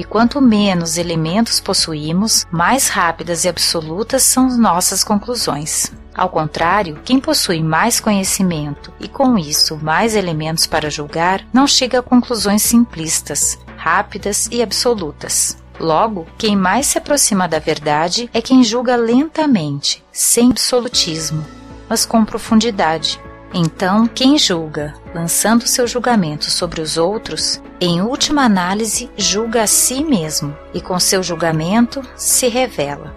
[0.00, 5.92] E quanto menos elementos possuímos, mais rápidas e absolutas são nossas conclusões.
[6.14, 11.98] Ao contrário, quem possui mais conhecimento e com isso mais elementos para julgar, não chega
[11.98, 15.58] a conclusões simplistas, rápidas e absolutas.
[15.78, 21.44] Logo, quem mais se aproxima da verdade é quem julga lentamente, sem absolutismo,
[21.90, 23.20] mas com profundidade,
[23.52, 30.04] então, quem julga, lançando seu julgamento sobre os outros, em última análise julga a si
[30.04, 33.14] mesmo e com seu julgamento se revela.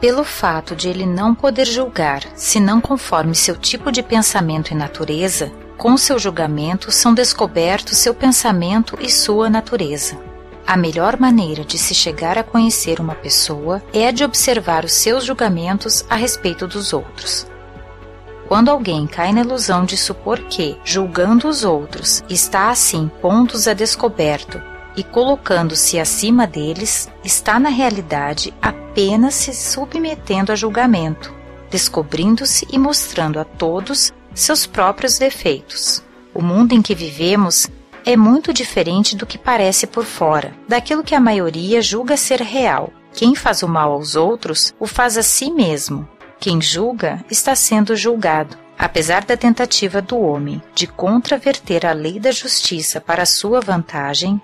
[0.00, 4.74] Pelo fato de ele não poder julgar, se não conforme seu tipo de pensamento e
[4.74, 10.16] natureza, com seu julgamento são descobertos seu pensamento e sua natureza.
[10.64, 15.24] A melhor maneira de se chegar a conhecer uma pessoa é de observar os seus
[15.24, 17.46] julgamentos a respeito dos outros.
[18.48, 23.72] Quando alguém cai na ilusão de supor que, julgando os outros, está assim pondo-os a
[23.72, 24.60] descoberto
[24.96, 31.32] e colocando-se acima deles, está na realidade apenas se submetendo a julgamento,
[31.70, 36.02] descobrindo-se e mostrando a todos seus próprios defeitos.
[36.34, 37.68] O mundo em que vivemos
[38.04, 42.92] é muito diferente do que parece por fora, daquilo que a maioria julga ser real.
[43.14, 46.08] Quem faz o mal aos outros o faz a si mesmo,
[46.42, 48.58] quem julga está sendo julgado.
[48.76, 54.42] Apesar da tentativa do homem de contraverter a lei da justiça para sua vantagem,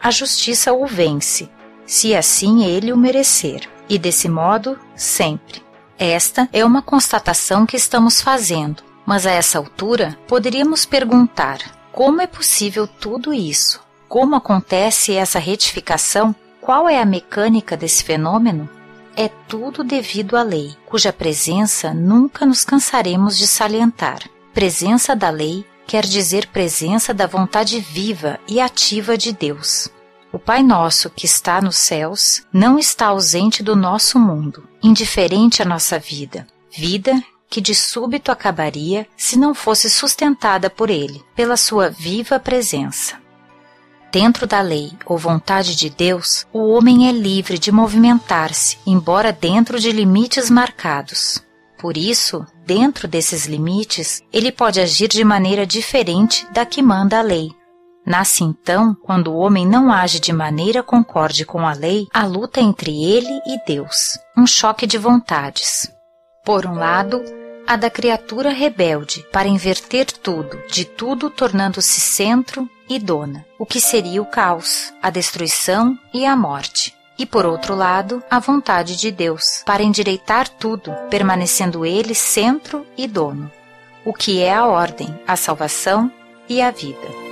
[0.00, 1.48] a justiça o vence,
[1.86, 5.62] se assim ele o merecer, e desse modo, sempre.
[5.96, 11.58] Esta é uma constatação que estamos fazendo, mas a essa altura poderíamos perguntar:
[11.92, 13.80] como é possível tudo isso?
[14.08, 16.34] Como acontece essa retificação?
[16.60, 18.68] Qual é a mecânica desse fenômeno?
[19.16, 24.20] É tudo devido à lei, cuja presença nunca nos cansaremos de salientar.
[24.52, 29.88] Presença da lei quer dizer presença da vontade viva e ativa de Deus.
[30.32, 35.64] O Pai Nosso que está nos céus não está ausente do nosso mundo, indiferente à
[35.64, 41.88] nossa vida, vida que de súbito acabaria se não fosse sustentada por Ele, pela sua
[41.88, 43.25] viva presença.
[44.18, 49.78] Dentro da lei ou vontade de Deus, o homem é livre de movimentar-se, embora dentro
[49.78, 51.44] de limites marcados.
[51.78, 57.22] Por isso, dentro desses limites, ele pode agir de maneira diferente da que manda a
[57.22, 57.50] lei.
[58.06, 62.58] Nasce então, quando o homem não age de maneira concorde com a lei, a luta
[62.58, 65.92] entre ele e Deus, um choque de vontades.
[66.42, 67.22] Por um lado,
[67.66, 73.80] a da criatura rebelde para inverter tudo, de tudo tornando-se centro e dona, o que
[73.80, 76.94] seria o caos, a destruição e a morte.
[77.18, 83.08] E por outro lado, a vontade de Deus para endireitar tudo, permanecendo ele centro e
[83.08, 83.50] dono,
[84.04, 86.12] o que é a ordem, a salvação
[86.48, 87.26] e a vida.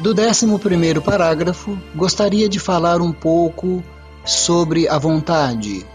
[0.00, 0.46] Do 11
[1.04, 3.84] parágrafo, gostaria de falar um pouco
[4.24, 5.86] sobre a vontade.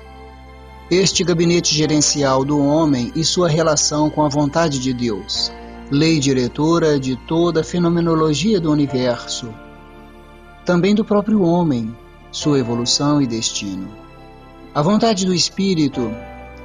[0.89, 5.51] Este gabinete gerencial do homem e sua relação com a vontade de Deus,
[5.89, 9.51] lei diretora de toda a fenomenologia do universo,
[10.63, 11.95] também do próprio homem,
[12.31, 13.87] sua evolução e destino.
[14.75, 16.11] A vontade do espírito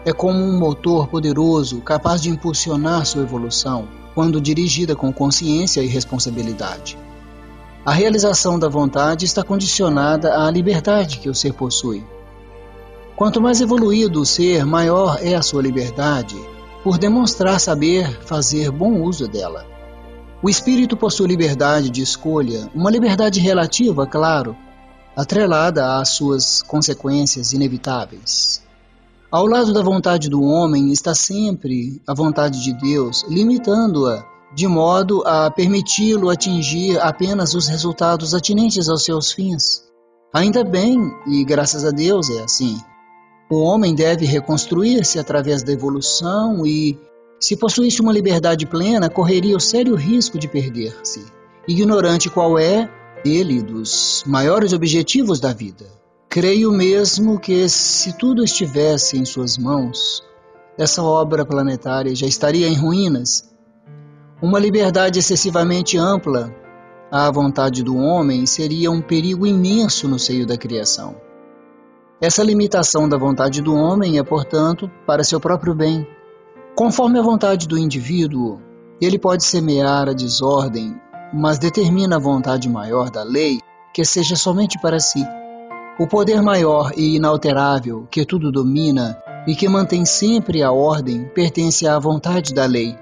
[0.04, 5.86] é como um motor poderoso capaz de impulsionar sua evolução quando dirigida com consciência e
[5.86, 6.98] responsabilidade.
[7.86, 12.04] A realização da vontade está condicionada à liberdade que o ser possui.
[13.20, 16.36] Quanto mais evoluído o ser, maior é a sua liberdade,
[16.82, 19.66] por demonstrar saber fazer bom uso dela.
[20.42, 24.56] O espírito possui liberdade de escolha, uma liberdade relativa, claro,
[25.14, 28.62] atrelada às suas consequências inevitáveis.
[29.30, 35.22] Ao lado da vontade do homem está sempre a vontade de Deus, limitando-a de modo
[35.26, 39.82] a permiti-lo atingir apenas os resultados atinentes aos seus fins.
[40.32, 42.80] Ainda bem, e graças a Deus é assim.
[43.50, 46.96] O homem deve reconstruir-se através da evolução e,
[47.40, 51.24] se possuísse uma liberdade plena, correria o sério risco de perder-se,
[51.66, 52.88] ignorante qual é
[53.24, 55.86] ele dos maiores objetivos da vida.
[56.28, 60.22] Creio mesmo que, se tudo estivesse em suas mãos,
[60.78, 63.50] essa obra planetária já estaria em ruínas
[64.42, 66.54] uma liberdade excessivamente ampla
[67.12, 71.14] à vontade do homem seria um perigo imenso no seio da criação.
[72.20, 76.06] Essa limitação da vontade do homem é, portanto, para seu próprio bem.
[76.74, 78.60] Conforme a vontade do indivíduo,
[79.00, 80.94] ele pode semear a desordem,
[81.32, 83.60] mas determina a vontade maior da lei
[83.94, 85.24] que seja somente para si.
[85.98, 91.86] O poder maior e inalterável que tudo domina e que mantém sempre a ordem pertence
[91.86, 92.96] à vontade da lei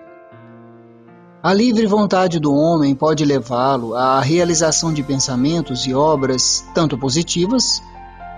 [1.41, 7.81] a livre vontade do homem pode levá-lo à realização de pensamentos e obras tanto positivas,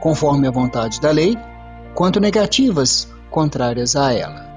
[0.00, 1.36] conforme a vontade da lei,
[1.94, 4.48] quanto negativas, contrárias a ela.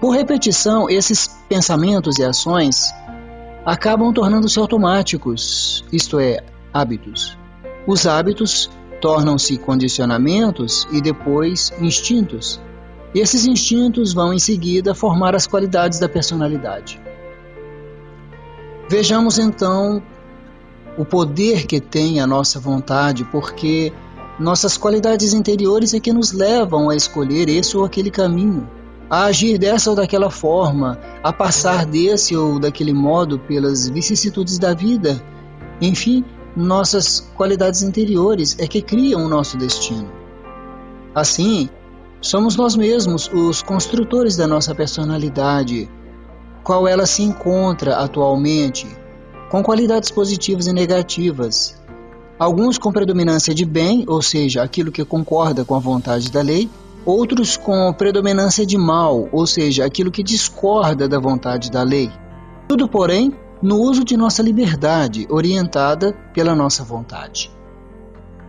[0.00, 2.92] Por repetição, esses pensamentos e ações
[3.64, 6.40] acabam tornando-se automáticos, isto é,
[6.72, 7.36] hábitos.
[7.86, 8.70] Os hábitos
[9.00, 12.60] tornam-se condicionamentos e depois instintos.
[13.14, 17.00] Esses instintos vão em seguida formar as qualidades da personalidade.
[18.88, 20.02] Vejamos então
[20.96, 23.92] o poder que tem a nossa vontade, porque
[24.38, 28.68] nossas qualidades interiores é que nos levam a escolher esse ou aquele caminho,
[29.08, 34.74] a agir dessa ou daquela forma, a passar desse ou daquele modo pelas vicissitudes da
[34.74, 35.22] vida.
[35.80, 36.24] Enfim,
[36.56, 40.10] nossas qualidades interiores é que criam o nosso destino.
[41.14, 41.68] Assim,
[42.20, 45.88] somos nós mesmos os construtores da nossa personalidade,
[46.62, 48.86] qual ela se encontra atualmente,
[49.50, 51.80] com qualidades positivas e negativas.
[52.38, 56.68] Alguns com predominância de bem, ou seja, aquilo que concorda com a vontade da lei,
[57.04, 62.10] outros com predominância de mal, ou seja, aquilo que discorda da vontade da lei.
[62.68, 63.32] Tudo, porém,
[63.62, 67.50] no uso de nossa liberdade, orientada pela nossa vontade.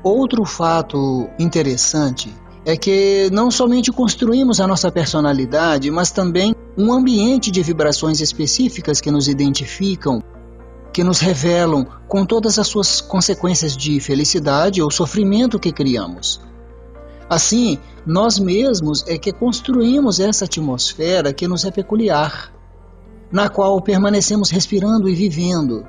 [0.03, 2.33] Outro fato interessante
[2.65, 8.99] é que não somente construímos a nossa personalidade, mas também um ambiente de vibrações específicas
[8.99, 10.21] que nos identificam,
[10.97, 16.41] que nos revelam com todas as suas consequências de felicidade ou sofrimento que criamos.
[17.29, 22.51] Assim, nós mesmos é que construímos essa atmosfera que nos é peculiar,
[23.31, 25.85] na qual permanecemos respirando e vivendo,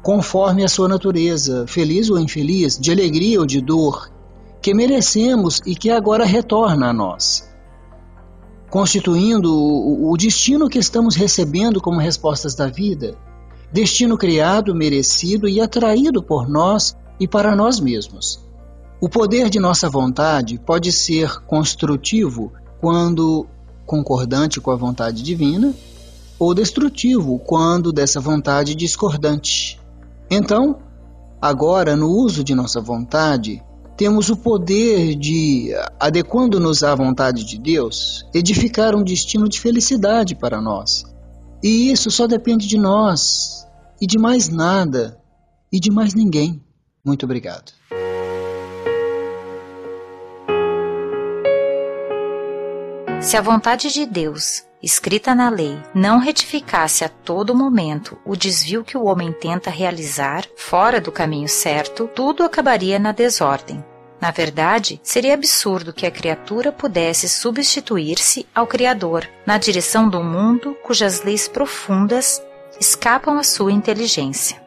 [0.00, 4.12] conforme a sua natureza, feliz ou infeliz, de alegria ou de dor,
[4.62, 7.52] que merecemos e que agora retorna a nós,
[8.70, 13.18] constituindo o destino que estamos recebendo como respostas da vida,
[13.74, 18.38] destino criado, merecido e atraído por nós e para nós mesmos.
[19.00, 23.48] O poder de nossa vontade pode ser construtivo quando
[23.84, 25.74] concordante com a vontade divina,
[26.38, 29.80] ou destrutivo quando dessa vontade discordante.
[30.30, 30.78] Então,
[31.42, 33.60] agora, no uso de nossa vontade,
[33.96, 40.60] temos o poder de, adequando-nos à vontade de Deus, edificar um destino de felicidade para
[40.60, 41.12] nós.
[41.64, 43.66] E isso só depende de nós,
[43.98, 45.18] e de mais nada,
[45.72, 46.62] e de mais ninguém.
[47.02, 47.72] Muito obrigado.
[53.18, 58.84] Se a vontade de Deus, escrita na lei, não retificasse a todo momento o desvio
[58.84, 63.82] que o homem tenta realizar fora do caminho certo, tudo acabaria na desordem.
[64.24, 70.74] Na verdade, seria absurdo que a criatura pudesse substituir-se ao Criador na direção do mundo
[70.82, 72.42] cujas leis profundas
[72.80, 74.58] escapam à sua inteligência.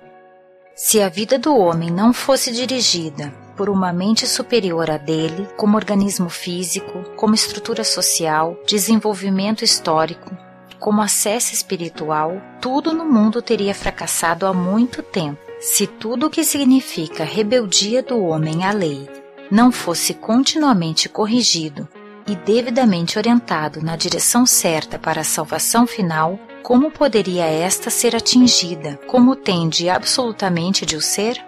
[0.75, 5.75] Se a vida do homem não fosse dirigida por uma mente superior à dele, como
[5.75, 10.37] organismo físico, como estrutura social, desenvolvimento histórico,
[10.77, 15.41] como acesso espiritual, tudo no mundo teria fracassado há muito tempo.
[15.59, 19.16] Se tudo o que significa rebeldia do homem à lei
[19.49, 21.87] não fosse continuamente corrigido
[22.27, 28.99] e devidamente orientado na direção certa para a salvação final, como poderia esta ser atingida,
[29.07, 31.41] como tende absolutamente de o ser?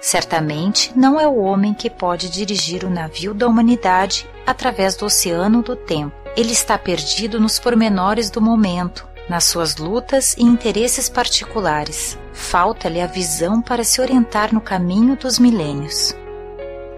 [0.00, 5.62] Certamente não é o homem que pode dirigir o navio da humanidade através do oceano
[5.62, 6.14] do tempo.
[6.36, 12.18] Ele está perdido nos pormenores do momento, nas suas lutas e interesses particulares.
[12.32, 16.14] Falta-lhe a visão para se orientar no caminho dos milênios.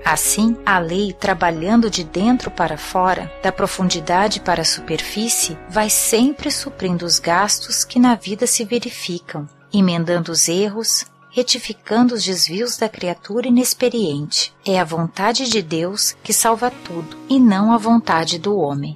[0.04, 6.50] Assim, a lei, trabalhando de dentro para fora, da profundidade para a superfície, vai sempre
[6.50, 12.88] suprindo os gastos que na vida se verificam, emendando os erros, retificando os desvios da
[12.88, 14.54] criatura inexperiente.
[14.64, 18.94] É a vontade de Deus que salva tudo e não a vontade do homem.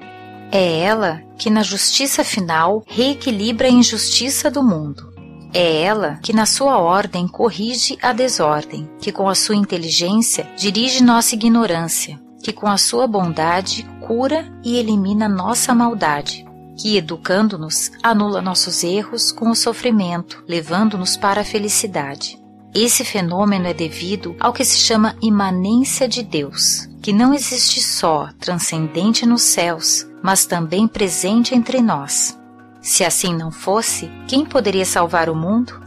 [0.52, 5.17] É ela que, na justiça final, reequilibra a injustiça do mundo.
[5.52, 11.02] É ela que, na sua ordem, corrige a desordem, que, com a sua inteligência, dirige
[11.02, 16.46] nossa ignorância, que, com a sua bondade, cura e elimina nossa maldade,
[16.76, 22.38] que, educando-nos, anula nossos erros com o sofrimento, levando-nos para a felicidade.
[22.74, 28.28] Esse fenômeno é devido ao que se chama imanência de Deus, que não existe só
[28.38, 32.37] transcendente nos céus, mas também presente entre nós.
[32.80, 35.80] Se assim não fosse, quem poderia salvar o mundo?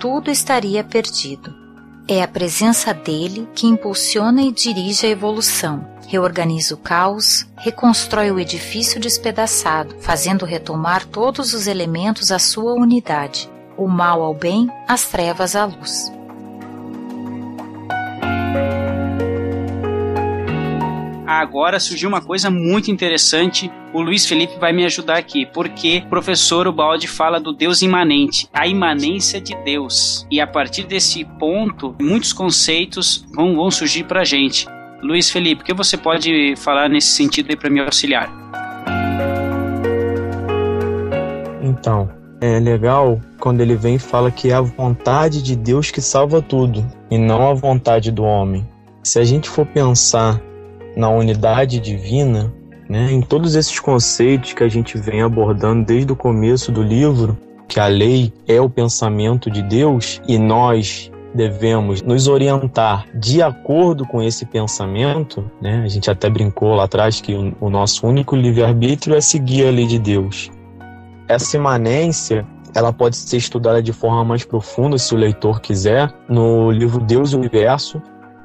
[0.00, 1.54] Tudo estaria perdido.
[2.06, 8.40] É a presença dele que impulsiona e dirige a evolução, reorganiza o caos, reconstrói o
[8.40, 15.04] edifício despedaçado, fazendo retomar todos os elementos à sua unidade, o mal ao bem, as
[15.04, 16.10] trevas à luz.
[21.28, 23.70] Agora surgiu uma coisa muito interessante.
[23.92, 28.48] O Luiz Felipe vai me ajudar aqui, porque o professor Ubaldi fala do Deus imanente,
[28.52, 30.26] a imanência de Deus.
[30.30, 34.66] E a partir desse ponto, muitos conceitos vão, vão surgir para a gente.
[35.02, 38.32] Luiz Felipe, o que você pode falar nesse sentido aí para me auxiliar?
[41.62, 42.10] Então,
[42.40, 46.40] é legal quando ele vem e fala que é a vontade de Deus que salva
[46.40, 48.66] tudo e não a vontade do homem.
[49.02, 50.40] Se a gente for pensar
[50.98, 52.52] na unidade divina,
[52.88, 57.38] né, em todos esses conceitos que a gente vem abordando desde o começo do livro,
[57.68, 64.04] que a lei é o pensamento de Deus e nós devemos nos orientar de acordo
[64.06, 65.82] com esse pensamento, né?
[65.84, 69.86] A gente até brincou lá atrás que o, nosso único livre-arbítrio é seguir a lei
[69.86, 70.50] de Deus.
[71.28, 72.44] Essa imanência,
[72.74, 77.32] ela pode ser estudada de forma mais profunda, se o leitor quiser, no livro Deus
[77.32, 78.02] e o Universo,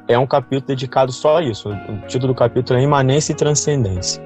[0.07, 1.69] é um capítulo dedicado só a isso.
[1.69, 4.21] O título do capítulo é Imanência e Transcendência.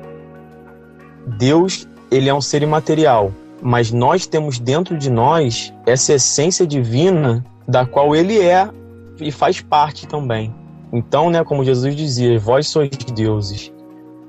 [1.38, 7.44] Deus, ele é um ser imaterial, mas nós temos dentro de nós essa essência divina
[7.68, 8.70] da qual ele é
[9.20, 10.54] e faz parte também.
[10.92, 13.72] Então, né, como Jesus dizia, vós sois deuses.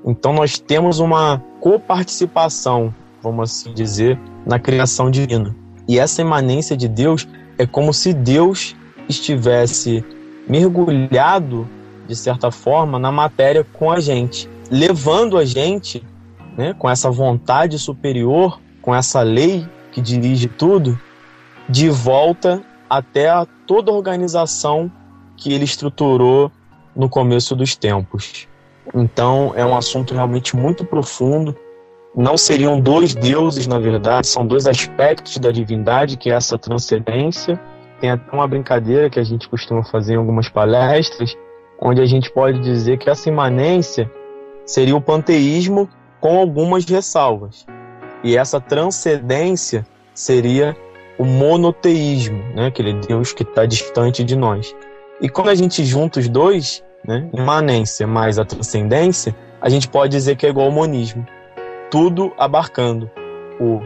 [0.05, 5.55] Então nós temos uma coparticipação, vamos assim dizer, na criação divina.
[5.87, 7.27] E essa imanência de Deus
[7.57, 8.75] é como se Deus
[9.07, 10.03] estivesse
[10.49, 11.67] mergulhado,
[12.07, 16.03] de certa forma, na matéria com a gente, levando a gente,
[16.57, 20.99] né, com essa vontade superior, com essa lei que dirige tudo,
[21.69, 24.91] de volta até a toda a organização
[25.37, 26.51] que ele estruturou
[26.95, 28.47] no começo dos tempos.
[28.93, 31.55] Então, é um assunto realmente muito profundo.
[32.15, 37.61] Não seriam dois deuses, na verdade, são dois aspectos da divindade, que é essa transcendência
[37.99, 41.35] tem até uma brincadeira que a gente costuma fazer em algumas palestras,
[41.81, 44.11] onde a gente pode dizer que essa imanência
[44.65, 45.89] seria o panteísmo
[46.19, 47.65] com algumas ressalvas.
[48.23, 50.75] E essa transcendência seria
[51.17, 52.67] o monoteísmo, né?
[52.67, 54.75] aquele Deus que está distante de nós.
[55.21, 57.29] E quando a gente junta os dois, né?
[57.33, 61.25] imanência mais a transcendência, a gente pode dizer que é igual ao monismo.
[61.91, 63.09] Tudo abarcando
[63.59, 63.81] o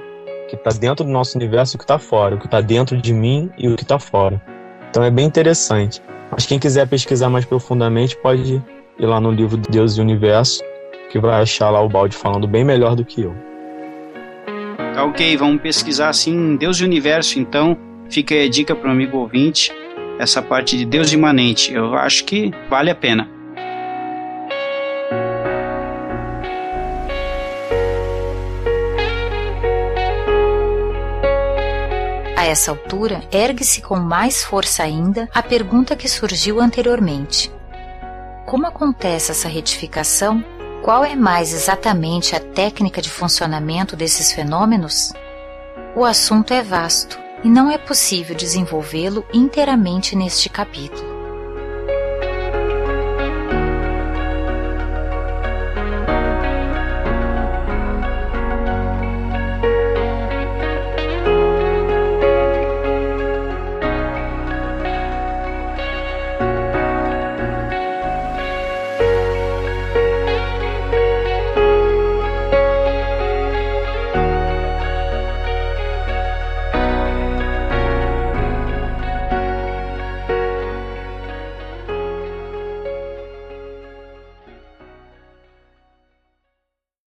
[0.57, 2.97] que está dentro do nosso universo e o que está fora, o que está dentro
[2.97, 4.41] de mim e o que está fora.
[4.89, 6.01] Então é bem interessante.
[6.31, 8.61] Mas quem quiser pesquisar mais profundamente pode
[8.99, 10.63] ir lá no livro Deus e Universo,
[11.11, 13.35] que vai achar lá o balde falando bem melhor do que eu.
[14.93, 17.77] Tá ok, vamos pesquisar assim Deus e Universo então.
[18.09, 19.71] Fica a dica para o amigo ouvinte,
[20.19, 21.73] essa parte de Deus imanente.
[21.73, 23.32] Eu acho que vale a pena.
[32.43, 37.49] A essa altura, ergue-se com mais força ainda a pergunta que surgiu anteriormente:
[38.45, 40.43] Como acontece essa retificação?
[40.83, 45.13] Qual é mais exatamente a técnica de funcionamento desses fenômenos?
[45.95, 51.12] O assunto é vasto e não é possível desenvolvê-lo inteiramente neste capítulo.